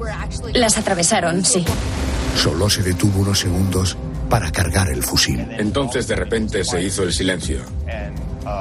Las 0.52 0.76
atravesaron, 0.76 1.46
sí. 1.46 1.64
Solo 2.36 2.68
se 2.68 2.82
detuvo 2.82 3.20
unos 3.20 3.38
segundos 3.38 3.96
para 4.28 4.50
cargar 4.50 4.88
el 4.90 5.02
fusil. 5.02 5.46
Entonces 5.58 6.06
de 6.08 6.16
repente 6.16 6.64
se 6.64 6.82
hizo 6.82 7.02
el 7.02 7.12
silencio. 7.12 7.58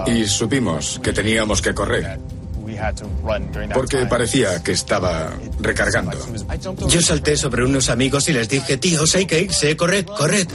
Y 0.06 0.26
supimos 0.26 0.99
que 1.04 1.13
teníamos 1.13 1.62
que 1.62 1.73
correr. 1.73 2.19
Porque 3.73 4.06
parecía 4.06 4.62
que 4.63 4.71
estaba 4.71 5.32
recargando. 5.60 6.17
Yo 6.88 7.02
salté 7.02 7.38
sobre 7.38 7.65
unos 7.65 7.89
amigos 7.89 8.28
y 8.30 8.34
les 8.34 8.49
dije, 8.49 8.78
tíos, 8.78 9.15
hay 9.15 9.26
que 9.26 9.41
irse, 9.41 9.76
corred, 9.76 10.06
corred. 10.06 10.47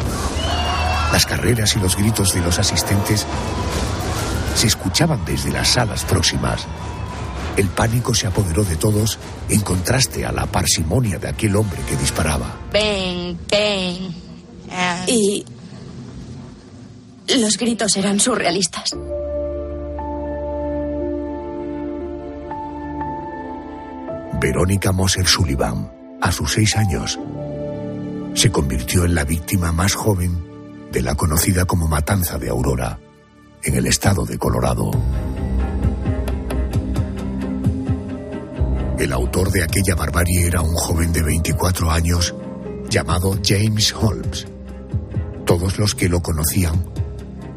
Las 1.12 1.24
carreras 1.24 1.74
y 1.76 1.80
los 1.80 1.96
gritos 1.96 2.34
de 2.34 2.40
los 2.40 2.58
asistentes 2.58 3.26
se 4.54 4.66
escuchaban 4.66 5.24
desde 5.24 5.50
las 5.50 5.68
salas 5.68 6.04
próximas. 6.04 6.66
El 7.56 7.68
pánico 7.68 8.14
se 8.14 8.26
apoderó 8.26 8.62
de 8.62 8.76
todos 8.76 9.18
en 9.48 9.60
contraste 9.60 10.24
a 10.24 10.32
la 10.32 10.46
parsimonia 10.46 11.18
de 11.18 11.28
aquel 11.28 11.56
hombre 11.56 11.80
que 11.88 11.96
disparaba. 11.96 12.56
Ven, 12.72 13.38
ven. 13.50 14.27
Y 15.06 15.44
los 17.36 17.58
gritos 17.58 17.96
eran 17.96 18.20
surrealistas. 18.20 18.94
Verónica 24.40 24.92
Moser 24.92 25.26
Sullivan, 25.26 25.90
a 26.20 26.30
sus 26.30 26.52
seis 26.52 26.76
años, 26.76 27.18
se 28.34 28.50
convirtió 28.50 29.04
en 29.04 29.14
la 29.14 29.24
víctima 29.24 29.72
más 29.72 29.94
joven 29.94 30.88
de 30.92 31.02
la 31.02 31.16
conocida 31.16 31.64
como 31.64 31.88
Matanza 31.88 32.38
de 32.38 32.48
Aurora, 32.48 33.00
en 33.64 33.74
el 33.74 33.86
estado 33.86 34.24
de 34.24 34.38
Colorado. 34.38 34.90
El 38.98 39.12
autor 39.12 39.50
de 39.50 39.64
aquella 39.64 39.94
barbarie 39.96 40.46
era 40.46 40.62
un 40.62 40.74
joven 40.74 41.12
de 41.12 41.22
24 41.22 41.90
años 41.90 42.34
llamado 42.88 43.38
James 43.44 43.92
Holmes. 43.92 44.46
Todos 45.58 45.76
los 45.80 45.94
que 45.96 46.08
lo 46.08 46.22
conocían 46.22 46.84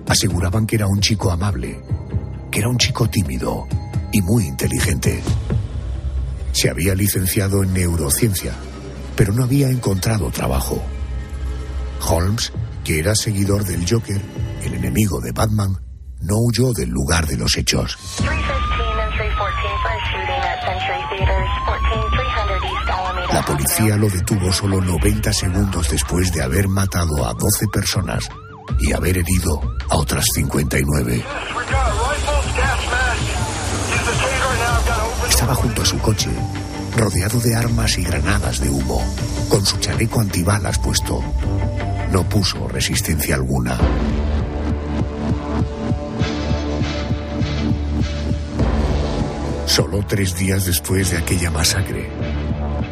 aseguraban 0.08 0.66
que 0.66 0.76
era 0.76 0.88
un 0.88 1.02
chico 1.02 1.30
amable, 1.30 1.80
que 2.50 2.58
era 2.58 2.68
un 2.68 2.80
chico 2.80 3.08
tímido 3.08 3.68
y 4.12 4.24
muy 4.24 4.48
inteligente. 4.48 5.22
Se 6.52 6.72
había 6.72 6.96
licenciado 6.96 7.62
en 7.62 7.74
neurociencia, 7.74 8.54
pero 9.16 9.34
no 9.34 9.44
había 9.44 9.70
encontrado 9.70 10.32
trabajo. 10.32 10.82
Holmes, 12.10 12.52
que 12.84 12.98
era 12.98 13.14
seguidor 13.14 13.66
del 13.66 13.88
Joker, 13.88 14.20
el 14.64 14.74
enemigo 14.74 15.22
de 15.22 15.32
Batman, 15.32 15.78
no 16.22 16.38
huyó 16.40 16.74
del 16.74 16.90
lugar 16.90 17.28
de 17.28 17.38
los 17.38 17.56
hechos. 17.56 18.00
La 23.34 23.42
policía 23.44 23.98
lo 23.98 24.10
detuvo 24.10 24.52
solo 24.52 24.82
90 24.82 25.34
segundos 25.34 25.90
después 25.90 26.32
de 26.32 26.42
haber 26.42 26.68
matado 26.68 27.26
a 27.26 27.34
12 27.34 27.68
personas 27.72 28.30
y 28.80 28.94
haber 28.94 29.18
herido 29.18 29.62
a 29.90 29.96
otras 29.96 30.26
59. 30.34 31.24
Estaba 35.30 35.56
junto 35.56 35.82
a 35.82 35.86
su 35.86 35.98
coche, 36.00 36.30
rodeado 36.96 37.40
de 37.40 37.56
armas 37.56 37.98
y 37.98 38.04
granadas 38.04 38.60
de 38.60 38.70
humo, 38.70 39.02
con 39.50 39.66
su 39.66 39.78
chaleco 39.78 40.20
antibalas 40.20 40.78
puesto. 40.80 41.24
No 42.12 42.24
puso 42.28 42.68
resistencia 42.68 43.36
alguna. 43.36 43.78
Solo 49.72 50.04
tres 50.06 50.36
días 50.36 50.66
después 50.66 51.12
de 51.12 51.18
aquella 51.18 51.50
masacre, 51.50 52.10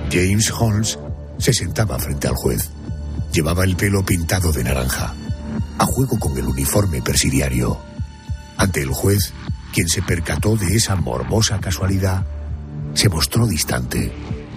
James 0.10 0.50
Holmes 0.50 0.98
se 1.38 1.52
sentaba 1.52 2.00
frente 2.00 2.30
al 2.30 2.36
juez. 2.36 2.70
Llevaba 3.34 3.65
el 3.65 3.76
pelo 3.76 4.06
pintado 4.06 4.54
de 4.54 4.63
naranja, 4.63 5.13
a 5.78 5.86
juego 5.86 6.18
con 6.18 6.38
el 6.38 6.46
uniforme 6.46 7.02
presidiario. 7.02 7.78
Ante 8.56 8.82
el 8.82 8.92
juez, 8.94 9.34
quien 9.74 9.89
se 9.89 10.02
percató 10.02 10.56
de 10.56 10.74
esa 10.74 10.96
morbosa 10.96 11.60
casualidad, 11.60 12.26
se 12.94 13.10
mostró 13.10 13.46
distante. 13.46 14.13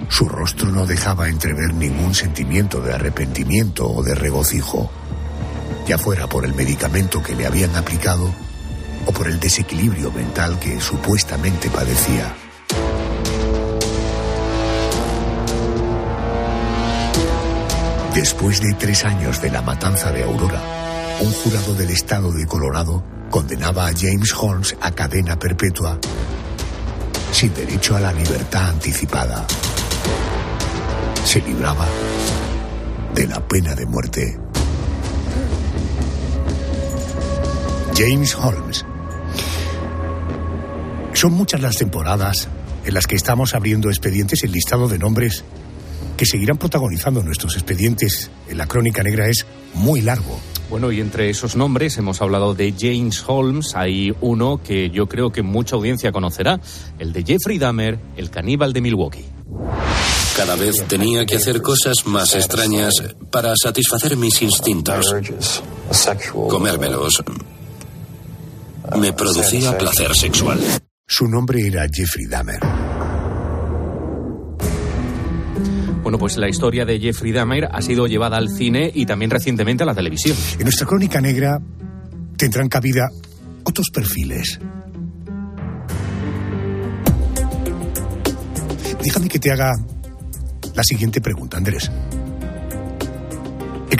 Su 0.09 0.29
rostro 0.29 0.71
no 0.71 0.87
dejaba 0.87 1.29
entrever 1.29 1.75
ningún 1.75 2.15
sentimiento 2.15 2.81
de 2.81 2.95
arrepentimiento 2.95 3.91
o 3.91 4.05
de 4.05 4.15
regocijo, 4.15 4.93
ya 5.89 5.99
fuera 5.99 6.29
por 6.29 6.45
el 6.45 6.55
medicamento 6.55 7.21
que 7.21 7.35
le 7.35 7.47
habían 7.47 7.75
aplicado 7.75 8.33
o 9.07 9.13
por 9.13 9.29
el 9.29 9.39
desequilibrio 9.41 10.11
mental 10.13 10.59
que 10.59 10.81
supuestamente 10.81 11.71
padecía. 11.71 12.35
Después 18.15 18.61
de 18.61 18.75
tres 18.75 19.05
años 19.05 19.41
de 19.41 19.51
la 19.51 19.63
matanza 19.63 20.13
de 20.13 20.23
Aurora, 20.23 20.61
un 21.21 21.33
jurado 21.33 21.75
del 21.75 21.91
estado 21.91 22.31
de 22.33 22.47
Colorado 22.47 23.03
condenaba 23.31 23.87
a 23.87 23.93
James 23.97 24.35
Holmes 24.35 24.77
a 24.81 24.91
cadena 24.93 25.39
perpetua 25.39 25.99
sin 27.33 27.55
derecho 27.55 27.97
a 27.97 28.01
la 28.01 28.13
libertad 28.13 28.69
anticipada. 28.69 29.47
Se 31.25 31.41
libraba 31.41 31.87
de 33.15 33.27
la 33.27 33.41
pena 33.49 33.75
de 33.75 33.87
muerte. 33.87 34.39
James 37.97 38.35
Holmes 38.37 38.85
son 41.23 41.35
muchas 41.35 41.61
las 41.61 41.77
temporadas 41.77 42.49
en 42.85 42.95
las 42.95 43.07
que 43.07 43.15
estamos 43.15 43.55
abriendo 43.55 43.91
expedientes. 43.91 44.43
El 44.43 44.51
listado 44.51 44.89
de 44.89 44.99
nombres 44.99 45.45
que 46.17 46.27
seguirán 46.27 46.59
protagonizando 46.59 47.23
nuestros 47.23 47.55
expedientes 47.55 48.29
en 48.49 48.59
la 48.59 48.67
crónica 48.67 49.05
negra 49.05 49.29
es 49.29 49.47
muy 49.73 50.01
largo. 50.01 50.41
Bueno, 50.69 50.91
y 50.91 51.01
entre 51.01 51.31
esos 51.31 51.55
nombres 51.55 51.97
hemos 51.97 52.21
hablado 52.21 52.57
de 52.57 52.75
James 52.77 53.23
Holmes. 53.25 53.77
Hay 53.77 54.13
uno 54.21 54.61
que 54.65 54.91
yo 54.91 55.07
creo 55.07 55.31
que 55.31 55.43
mucha 55.43 55.77
audiencia 55.77 56.11
conocerá, 56.11 56.61
el 56.99 57.13
de 57.13 57.23
Jeffrey 57.23 57.57
Dahmer, 57.57 58.01
el 58.17 58.29
caníbal 58.29 58.73
de 58.73 58.81
Milwaukee. 58.81 59.27
Cada 60.37 60.57
vez 60.57 60.85
tenía 60.89 61.25
que 61.25 61.37
hacer 61.37 61.63
cosas 61.63 62.05
más 62.05 62.35
extrañas 62.35 62.95
para 63.31 63.55
satisfacer 63.55 64.17
mis 64.17 64.43
instintos. 64.43 65.07
Comérmelos 66.49 67.23
me 68.99 69.13
producía 69.13 69.79
placer 69.79 70.17
sexual. 70.17 70.59
Su 71.15 71.29
nombre 71.29 71.67
era 71.67 71.87
Jeffrey 71.93 72.25
Dahmer. 72.25 72.59
Bueno, 76.03 76.17
pues 76.17 76.39
la 76.39 76.49
historia 76.49 76.87
de 76.87 76.99
Jeffrey 76.99 77.33
Dahmer 77.33 77.69
ha 77.71 77.83
sido 77.83 78.07
llevada 78.07 78.39
al 78.39 78.49
cine 78.49 78.91
y 78.95 79.05
también 79.05 79.31
recientemente 79.31 79.83
a 79.83 79.87
la 79.87 79.95
televisión. 79.95 80.35
En 80.57 80.63
nuestra 80.63 80.87
crónica 80.87 81.21
negra 81.21 81.61
tendrán 82.39 82.71
cabida 82.71 83.11
otros 83.63 83.91
perfiles. 83.93 84.59
Déjame 89.03 89.29
que 89.29 89.39
te 89.39 89.53
haga 89.53 89.71
la 90.75 90.83
siguiente 90.83 91.21
pregunta, 91.21 91.59
Andrés. 91.59 91.91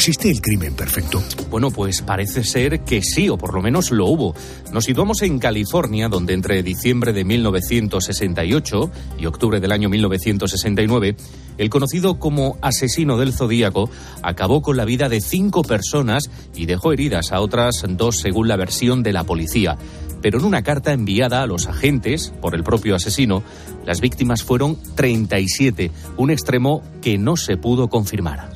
¿Existe 0.03 0.33
el 0.33 0.43
crimen 0.43 0.75
perfecto? 0.75 1.23
Bueno, 1.49 1.71
pues 1.71 2.03
parece 2.03 2.43
ser 2.43 2.81
que 2.81 3.03
sí, 3.03 3.29
o 3.29 3.39
por 3.39 3.55
lo 3.55 3.63
menos 3.63 3.93
lo 3.93 4.07
hubo. 4.07 4.35
Nos 4.73 4.87
situamos 4.87 5.23
en 5.23 5.39
California, 5.39 6.09
donde 6.09 6.35
entre 6.35 6.61
diciembre 6.65 7.13
de 7.13 7.25
1968 7.25 8.91
y 9.21 9.27
octubre 9.27 9.61
del 9.61 9.71
año 9.71 9.89
1969, 9.89 11.15
el 11.57 11.71
conocido 11.71 12.19
como 12.19 12.59
asesino 12.63 13.17
del 13.17 13.33
Zodíaco 13.33 13.91
acabó 14.25 14.61
con 14.61 14.77
la 14.77 14.85
vida 14.85 15.09
de 15.09 15.21
cinco 15.21 15.63
personas 15.63 16.29
y 16.53 16.67
dejó 16.67 16.93
heridas 16.93 17.31
a 17.31 17.41
otras 17.41 17.85
dos 17.91 18.19
según 18.19 18.49
la 18.49 18.57
versión 18.57 19.05
de 19.05 19.13
la 19.13 19.23
policía. 19.23 19.79
Pero 20.21 20.41
en 20.41 20.47
una 20.47 20.65
carta 20.65 20.93
enviada 20.93 21.43
a 21.43 21.47
los 21.47 21.69
agentes 21.69 22.35
por 22.41 22.57
el 22.57 22.65
propio 22.65 22.97
asesino, 22.97 23.45
las 23.87 24.01
víctimas 24.01 24.43
fueron 24.43 24.79
37, 24.97 25.93
un 26.17 26.33
extremo 26.33 26.83
que 27.01 27.19
no 27.19 27.37
se 27.37 27.57
pudo 27.57 27.87
confirmar. 27.87 28.51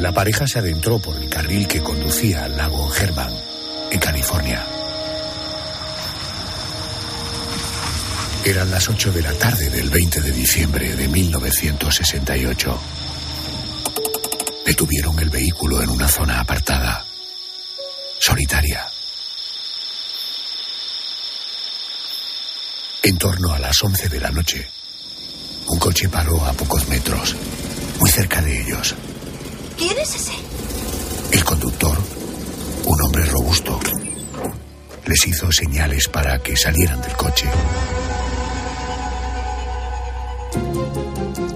La 0.00 0.12
pareja 0.12 0.46
se 0.46 0.58
adentró 0.58 0.98
por 0.98 1.14
el 1.18 1.28
carril 1.28 1.68
que 1.68 1.82
conducía 1.82 2.44
al 2.46 2.56
lago 2.56 2.90
Herman, 2.94 3.34
en 3.90 4.00
California. 4.00 4.64
Eran 8.42 8.70
las 8.70 8.88
8 8.88 9.12
de 9.12 9.20
la 9.20 9.34
tarde 9.34 9.68
del 9.68 9.90
20 9.90 10.22
de 10.22 10.32
diciembre 10.32 10.96
de 10.96 11.06
1968. 11.06 12.80
Detuvieron 14.64 15.18
el 15.18 15.28
vehículo 15.28 15.82
en 15.82 15.90
una 15.90 16.08
zona 16.08 16.40
apartada, 16.40 17.04
solitaria. 18.18 18.86
En 23.02 23.18
torno 23.18 23.52
a 23.52 23.58
las 23.58 23.84
11 23.84 24.08
de 24.08 24.20
la 24.20 24.30
noche, 24.30 24.66
un 25.66 25.78
coche 25.78 26.08
paró 26.08 26.42
a 26.46 26.54
pocos 26.54 26.88
metros, 26.88 27.36
muy 27.98 28.10
cerca 28.10 28.40
de 28.40 28.62
ellos. 28.62 28.94
¿Quién 29.80 29.96
es 29.96 30.14
ese? 30.14 30.32
El 31.32 31.42
conductor, 31.42 31.96
un 32.84 33.00
hombre 33.00 33.24
robusto, 33.24 33.80
les 35.06 35.26
hizo 35.26 35.50
señales 35.50 36.06
para 36.06 36.38
que 36.42 36.54
salieran 36.54 37.00
del 37.00 37.14
coche. 37.14 37.48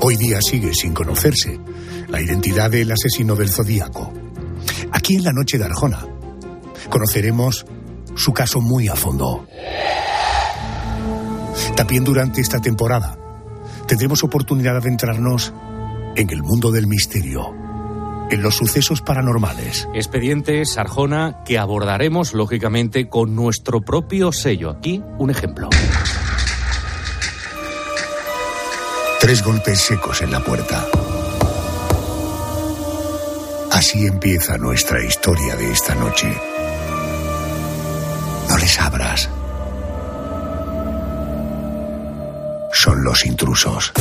Hoy 0.00 0.16
día 0.16 0.38
sigue 0.40 0.72
sin 0.72 0.94
conocerse 0.94 1.60
la 2.08 2.22
identidad 2.22 2.70
del 2.70 2.92
asesino 2.92 3.37
del 3.37 3.50
zodíaco. 3.50 4.10
Aquí 4.90 5.16
en 5.16 5.24
la 5.24 5.32
noche 5.34 5.58
de 5.58 5.64
Arjona 5.64 6.06
conoceremos 6.88 7.66
su 8.16 8.32
caso 8.32 8.62
muy 8.62 8.88
a 8.88 8.96
fondo. 8.96 9.46
También 11.76 12.04
durante 12.04 12.40
esta 12.40 12.58
temporada 12.58 13.18
tendremos 13.87 14.24
oportunidad 14.24 14.72
de 14.72 14.78
adentrarnos 14.78 15.52
en 16.16 16.30
el 16.30 16.42
mundo 16.42 16.72
del 16.72 16.87
misterio 16.87 17.63
en 18.35 18.42
los 18.42 18.57
sucesos 18.57 19.01
paranormales. 19.01 19.88
Expedientes 19.94 20.77
Arjona 20.77 21.42
que 21.44 21.57
abordaremos 21.57 22.35
lógicamente 22.35 23.09
con 23.09 23.37
nuestro 23.37 23.81
propio 23.81 24.33
sello. 24.33 24.70
Aquí 24.70 25.03
un 25.18 25.31
ejemplo. 25.31 25.70
Tres 29.20 29.42
golpes 29.44 29.81
secos 29.81 30.20
en 30.20 30.33
la 30.33 30.40
puerta. 30.40 30.85
Así 33.70 34.05
empieza 34.05 34.59
nuestra 34.59 35.03
historia 35.05 35.55
de 35.55 35.70
esta 35.70 35.94
noche. 35.94 36.27
No 38.49 38.59
les 38.59 38.81
abras. 38.81 39.31
Son 42.73 43.05
los 43.05 43.25
intrusos. 43.25 43.92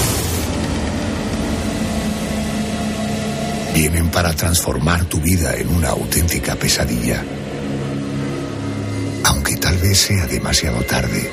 Vienen 3.73 4.09
para 4.09 4.33
transformar 4.33 5.05
tu 5.05 5.19
vida 5.19 5.55
en 5.55 5.67
una 5.69 5.89
auténtica 5.89 6.55
pesadilla. 6.55 7.23
Aunque 9.23 9.55
tal 9.57 9.77
vez 9.77 9.97
sea 9.97 10.27
demasiado 10.27 10.81
tarde. 10.83 11.29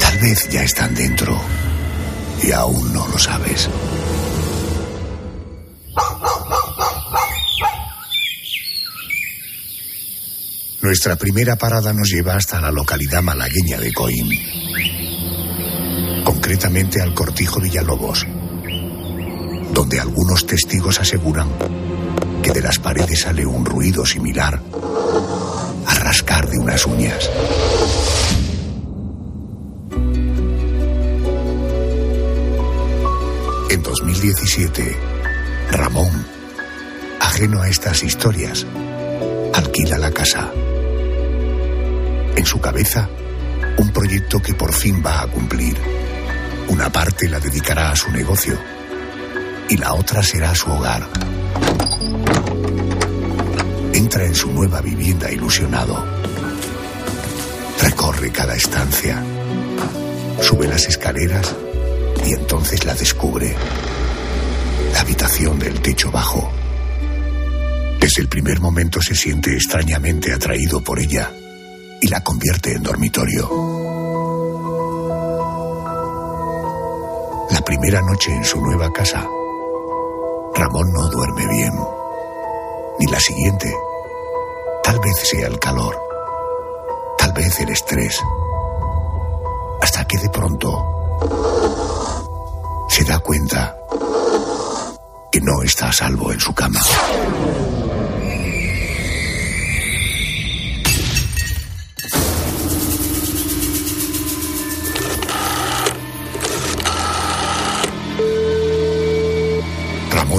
Tal 0.00 0.18
vez 0.18 0.48
ya 0.48 0.62
están 0.62 0.94
dentro 0.94 1.38
y 2.42 2.52
aún 2.52 2.92
no 2.92 3.06
lo 3.08 3.18
sabes. 3.18 3.68
Nuestra 10.86 11.16
primera 11.16 11.56
parada 11.56 11.92
nos 11.92 12.08
lleva 12.08 12.36
hasta 12.36 12.60
la 12.60 12.70
localidad 12.70 13.20
malagueña 13.20 13.76
de 13.78 13.92
Coín, 13.92 14.30
concretamente 16.22 17.02
al 17.02 17.12
Cortijo 17.12 17.58
Villalobos, 17.60 18.24
donde 19.72 20.00
algunos 20.00 20.46
testigos 20.46 21.00
aseguran 21.00 21.48
que 22.42 22.52
de 22.52 22.60
las 22.60 22.78
paredes 22.78 23.20
sale 23.22 23.44
un 23.44 23.64
ruido 23.64 24.06
similar 24.06 24.60
a 25.86 25.94
rascar 25.94 26.48
de 26.48 26.58
unas 26.58 26.86
uñas. 26.86 27.30
En 33.70 33.82
2017, 33.82 34.96
Ramón, 35.72 36.26
ajeno 37.20 37.62
a 37.62 37.68
estas 37.68 38.02
historias, 38.02 38.66
alquila 39.54 39.98
la 39.98 40.12
casa. 40.12 40.50
En 42.36 42.46
su 42.46 42.60
cabeza, 42.60 43.08
un 43.78 43.90
proyecto 43.90 44.40
que 44.40 44.54
por 44.54 44.72
fin 44.72 45.02
va 45.04 45.22
a 45.22 45.26
cumplir. 45.26 45.76
Una 46.68 46.90
parte 46.90 47.28
la 47.28 47.40
dedicará 47.40 47.90
a 47.90 47.96
su 47.96 48.10
negocio 48.10 48.75
y 49.68 49.76
la 49.76 49.94
otra 49.94 50.22
será 50.22 50.54
su 50.54 50.70
hogar. 50.70 51.08
Entra 53.92 54.24
en 54.24 54.34
su 54.34 54.52
nueva 54.52 54.80
vivienda 54.80 55.30
ilusionado. 55.30 56.04
Recorre 57.82 58.30
cada 58.30 58.54
estancia. 58.54 59.22
Sube 60.40 60.68
las 60.68 60.86
escaleras 60.86 61.54
y 62.24 62.32
entonces 62.32 62.84
la 62.84 62.94
descubre. 62.94 63.54
La 64.92 65.00
habitación 65.00 65.58
del 65.58 65.80
techo 65.80 66.10
bajo. 66.10 66.50
Desde 68.00 68.22
el 68.22 68.28
primer 68.28 68.60
momento 68.60 69.00
se 69.00 69.14
siente 69.14 69.54
extrañamente 69.54 70.32
atraído 70.32 70.82
por 70.82 71.00
ella 71.00 71.32
y 72.00 72.08
la 72.08 72.22
convierte 72.22 72.72
en 72.72 72.82
dormitorio. 72.82 73.48
La 77.50 77.60
primera 77.62 78.02
noche 78.02 78.32
en 78.32 78.44
su 78.44 78.60
nueva 78.60 78.92
casa, 78.92 79.26
Ramón 80.56 80.90
no 80.90 81.06
duerme 81.08 81.46
bien. 81.48 81.72
Ni 82.98 83.06
la 83.12 83.20
siguiente. 83.20 83.76
Tal 84.82 84.98
vez 85.00 85.16
sea 85.18 85.48
el 85.48 85.58
calor. 85.58 85.94
Tal 87.18 87.32
vez 87.34 87.60
el 87.60 87.68
estrés. 87.68 88.22
Hasta 89.82 90.06
que 90.06 90.16
de 90.16 90.30
pronto 90.30 90.82
se 92.88 93.04
da 93.04 93.18
cuenta 93.18 93.76
que 95.30 95.40
no 95.42 95.62
está 95.62 95.88
a 95.88 95.92
salvo 95.92 96.32
en 96.32 96.40
su 96.40 96.54
cama. 96.54 96.80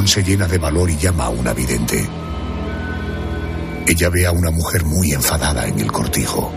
Se 0.08 0.24
llena 0.24 0.48
de 0.48 0.58
valor 0.58 0.90
y 0.90 0.96
llama 0.96 1.26
a 1.26 1.30
una 1.30 1.54
vidente. 1.54 2.08
Ella 3.86 4.10
ve 4.10 4.26
a 4.26 4.32
una 4.32 4.52
mujer 4.52 4.86
muy 4.86 5.12
enfadada 5.12 5.68
en 5.68 5.78
el 5.82 5.92
cortijo. 5.92 6.50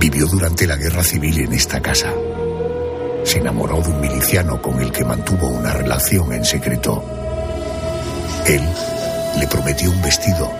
Vivió 0.00 0.26
durante 0.26 0.66
la 0.66 0.76
guerra 0.76 1.04
civil 1.04 1.38
en 1.38 1.52
esta 1.52 1.82
casa. 1.82 2.14
Se 3.24 3.38
enamoró 3.38 3.82
de 3.82 3.90
un 3.90 4.00
miliciano 4.00 4.60
con 4.60 4.80
el 4.80 4.90
que 4.90 5.04
mantuvo 5.04 5.48
una 5.48 5.74
relación 5.74 6.32
en 6.32 6.42
secreto. 6.42 7.04
Él 8.46 8.66
le 9.38 9.46
prometió 9.46 9.90
un 9.90 10.00
vestido, 10.00 10.50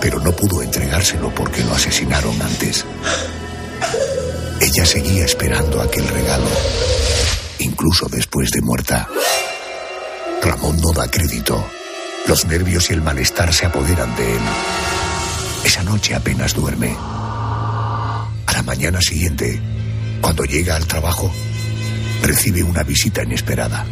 pero 0.00 0.20
no 0.20 0.30
pudo 0.30 0.62
entregárselo 0.62 1.34
porque 1.34 1.64
lo 1.64 1.74
asesinaron 1.74 2.40
antes. 2.40 2.86
Ella 4.60 4.86
seguía 4.86 5.24
esperando 5.24 5.82
aquel 5.82 6.06
regalo, 6.06 6.48
incluso 7.58 8.06
después 8.08 8.52
de 8.52 8.60
muerta. 8.62 9.08
Ramón 10.42 10.80
no 10.80 10.92
da 10.92 11.10
crédito. 11.10 11.64
Los 12.26 12.44
nervios 12.46 12.90
y 12.90 12.94
el 12.94 13.02
malestar 13.02 13.52
se 13.52 13.66
apoderan 13.66 14.14
de 14.16 14.32
él. 14.32 14.42
Esa 15.64 15.82
noche 15.82 16.14
apenas 16.14 16.54
duerme. 16.54 16.94
A 16.98 18.52
la 18.52 18.62
mañana 18.62 19.00
siguiente, 19.00 19.60
cuando 20.20 20.44
llega 20.44 20.76
al 20.76 20.86
trabajo, 20.86 21.30
recibe 22.22 22.62
una 22.62 22.82
visita 22.82 23.22
inesperada. 23.22 23.84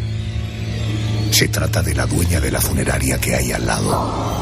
Se 1.30 1.48
trata 1.48 1.82
de 1.82 1.94
la 1.94 2.06
dueña 2.06 2.40
de 2.40 2.50
la 2.50 2.60
funeraria 2.60 3.18
que 3.18 3.34
hay 3.34 3.52
al 3.52 3.66
lado. 3.66 4.36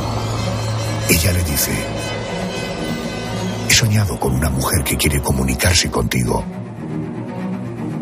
Ella 1.08 1.32
le 1.32 1.44
dice, 1.44 1.72
he 3.68 3.72
soñado 3.72 4.18
con 4.18 4.34
una 4.34 4.50
mujer 4.50 4.84
que 4.84 4.96
quiere 4.96 5.20
comunicarse 5.20 5.90
contigo. 5.90 6.44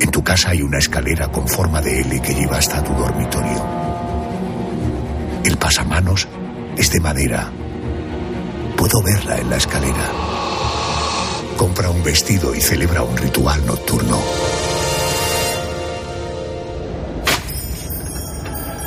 En 0.00 0.10
tu 0.10 0.22
casa 0.24 0.50
hay 0.50 0.62
una 0.62 0.78
escalera 0.78 1.28
con 1.28 1.46
forma 1.46 1.80
de 1.80 2.00
L 2.00 2.20
que 2.20 2.34
lleva 2.34 2.58
hasta 2.58 2.82
tu 2.82 2.92
dormitorio. 2.92 3.81
El 5.44 5.56
pasamanos 5.56 6.28
es 6.76 6.90
de 6.90 7.00
madera. 7.00 7.50
Puedo 8.76 9.02
verla 9.02 9.38
en 9.38 9.50
la 9.50 9.56
escalera. 9.56 10.10
Compra 11.56 11.90
un 11.90 12.02
vestido 12.02 12.54
y 12.54 12.60
celebra 12.60 13.02
un 13.02 13.16
ritual 13.16 13.64
nocturno. 13.66 14.18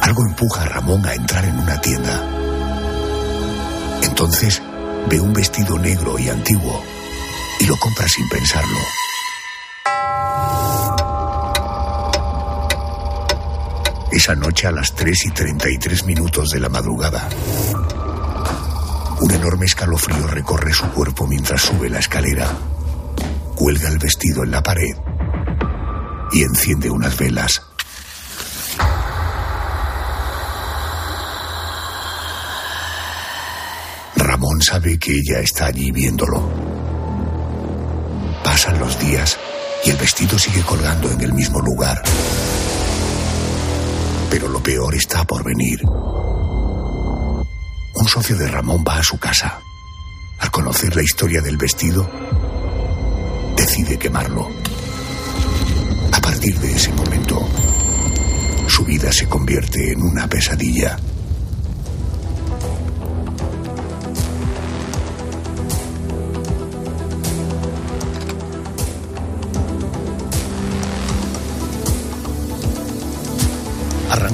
Algo 0.01 0.21
empuja 0.23 0.63
a 0.63 0.65
Ramón 0.65 1.05
a 1.05 1.13
entrar 1.13 1.43
en 1.45 1.59
una 1.59 1.81
tienda. 1.81 2.23
Entonces 4.01 4.61
ve 5.09 5.19
un 5.19 5.33
vestido 5.33 5.77
negro 5.77 6.17
y 6.17 6.29
antiguo 6.29 6.81
y 7.59 7.65
lo 7.65 7.75
compra 7.77 8.07
sin 8.07 8.27
pensarlo. 8.29 9.04
Esa 14.15 14.33
noche 14.33 14.65
a 14.65 14.71
las 14.71 14.95
3 14.95 15.25
y 15.25 15.31
33 15.31 16.05
minutos 16.05 16.51
de 16.51 16.61
la 16.61 16.69
madrugada, 16.69 17.27
un 19.19 19.29
enorme 19.29 19.65
escalofrío 19.65 20.25
recorre 20.27 20.73
su 20.73 20.89
cuerpo 20.91 21.27
mientras 21.27 21.63
sube 21.63 21.89
la 21.89 21.99
escalera, 21.99 22.47
cuelga 23.55 23.89
el 23.89 23.97
vestido 23.97 24.45
en 24.45 24.51
la 24.51 24.63
pared 24.63 24.95
y 26.31 26.43
enciende 26.43 26.89
unas 26.89 27.17
velas. 27.17 27.61
Ramón 34.15 34.61
sabe 34.61 34.97
que 34.97 35.11
ella 35.11 35.41
está 35.41 35.65
allí 35.65 35.91
viéndolo. 35.91 36.49
Pasan 38.45 38.79
los 38.79 38.97
días 38.97 39.37
y 39.83 39.89
el 39.89 39.97
vestido 39.97 40.39
sigue 40.39 40.61
colgando 40.61 41.11
en 41.11 41.19
el 41.19 41.33
mismo 41.33 41.59
lugar. 41.59 42.01
Pero 44.35 44.49
lo 44.49 44.61
peor 44.61 44.93
está 44.93 45.23
por 45.23 45.45
venir. 45.45 45.79
Un 45.85 47.45
socio 48.05 48.35
de 48.35 48.49
Ramón 48.49 48.83
va 48.85 48.97
a 48.97 49.01
su 49.01 49.17
casa. 49.17 49.61
Al 50.39 50.51
conocer 50.51 50.93
la 50.93 51.03
historia 51.03 51.41
del 51.41 51.55
vestido, 51.55 52.05
decide 53.55 53.97
quemarlo. 53.97 54.49
A 56.11 56.19
partir 56.19 56.59
de 56.59 56.75
ese 56.75 56.91
momento, 56.91 57.47
su 58.67 58.83
vida 58.83 59.09
se 59.13 59.29
convierte 59.29 59.93
en 59.93 60.03
una 60.03 60.27
pesadilla. 60.27 60.99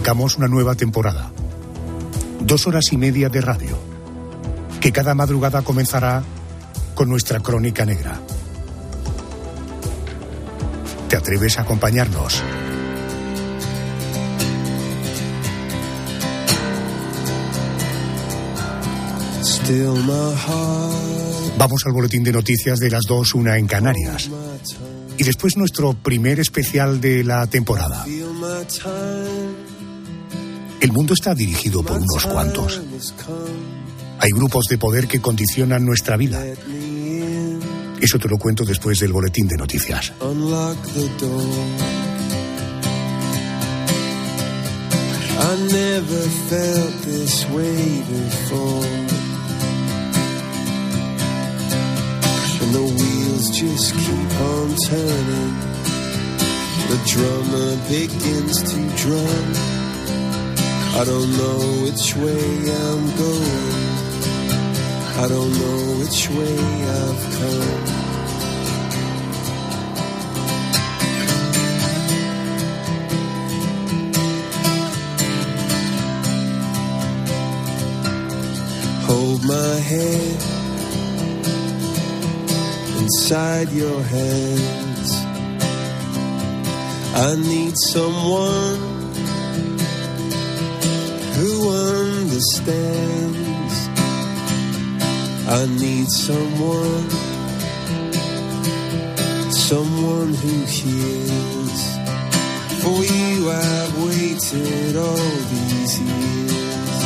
Arrancamos 0.01 0.35
una 0.37 0.47
nueva 0.47 0.73
temporada. 0.73 1.31
Dos 2.39 2.65
horas 2.65 2.85
y 2.91 2.97
media 2.97 3.29
de 3.29 3.39
radio, 3.39 3.77
que 4.79 4.91
cada 4.91 5.13
madrugada 5.13 5.61
comenzará 5.61 6.23
con 6.95 7.07
nuestra 7.07 7.39
crónica 7.39 7.85
negra. 7.85 8.19
¿Te 11.07 11.15
atreves 11.15 11.59
a 11.59 11.61
acompañarnos? 11.61 12.41
Vamos 21.59 21.85
al 21.85 21.91
boletín 21.93 22.23
de 22.23 22.31
noticias 22.31 22.79
de 22.79 22.89
las 22.89 23.03
dos, 23.07 23.35
una 23.35 23.59
en 23.59 23.67
Canarias. 23.67 24.31
Y 25.19 25.23
después 25.23 25.57
nuestro 25.57 25.93
primer 25.93 26.39
especial 26.39 26.99
de 26.99 27.23
la 27.23 27.45
temporada. 27.45 28.03
El 30.81 30.91
mundo 30.91 31.13
está 31.13 31.35
dirigido 31.35 31.83
por 31.83 31.97
unos 31.97 32.25
cuantos. 32.25 32.81
Hay 34.19 34.31
grupos 34.31 34.65
de 34.67 34.79
poder 34.79 35.07
que 35.07 35.21
condicionan 35.21 35.85
nuestra 35.85 36.17
vida. 36.17 36.43
Eso 38.01 38.17
te 38.17 38.27
lo 38.27 38.37
cuento 38.39 38.65
después 38.65 38.99
del 38.99 39.13
boletín 39.13 39.47
de 39.47 39.57
noticias. 39.57 40.11
The 52.71 52.79
wheels 52.79 53.49
just 53.49 53.93
keep 53.95 54.31
on 54.39 54.75
turning. 54.87 55.55
The 56.87 56.97
drummer 57.05 57.75
begins 57.89 58.63
to 58.63 58.77
drum. 59.03 59.80
I 60.93 61.05
don't 61.05 61.31
know 61.37 61.59
which 61.83 62.15
way 62.17 62.43
I'm 62.83 63.03
going. 63.17 63.81
I 65.23 65.27
don't 65.29 65.53
know 65.61 65.79
which 65.99 66.29
way 66.29 66.57
I've 66.99 67.23
come. 67.37 68.01
Hold 79.07 79.43
my 79.45 79.75
head 79.91 80.39
inside 82.99 83.69
your 83.69 84.03
hands. 84.03 85.11
I 87.15 87.35
need 87.37 87.75
someone 87.77 88.90
understands. 92.31 93.77
I 95.49 95.65
need 95.81 96.07
someone, 96.09 97.09
someone 99.51 100.33
who 100.33 100.63
hears. 100.63 101.81
For 102.81 103.03
you 103.03 103.49
I've 103.51 103.93
waited 104.05 104.95
all 104.95 105.35
these 105.51 105.99
years. 105.99 107.03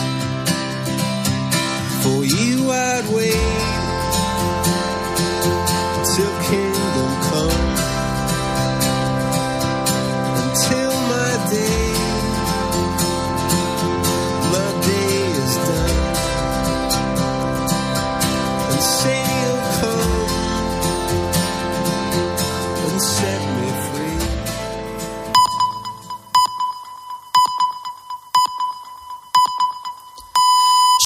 For 2.04 2.24
you 2.24 2.72
I'd 2.72 3.08
wait 3.16 3.66
till. 6.16 6.65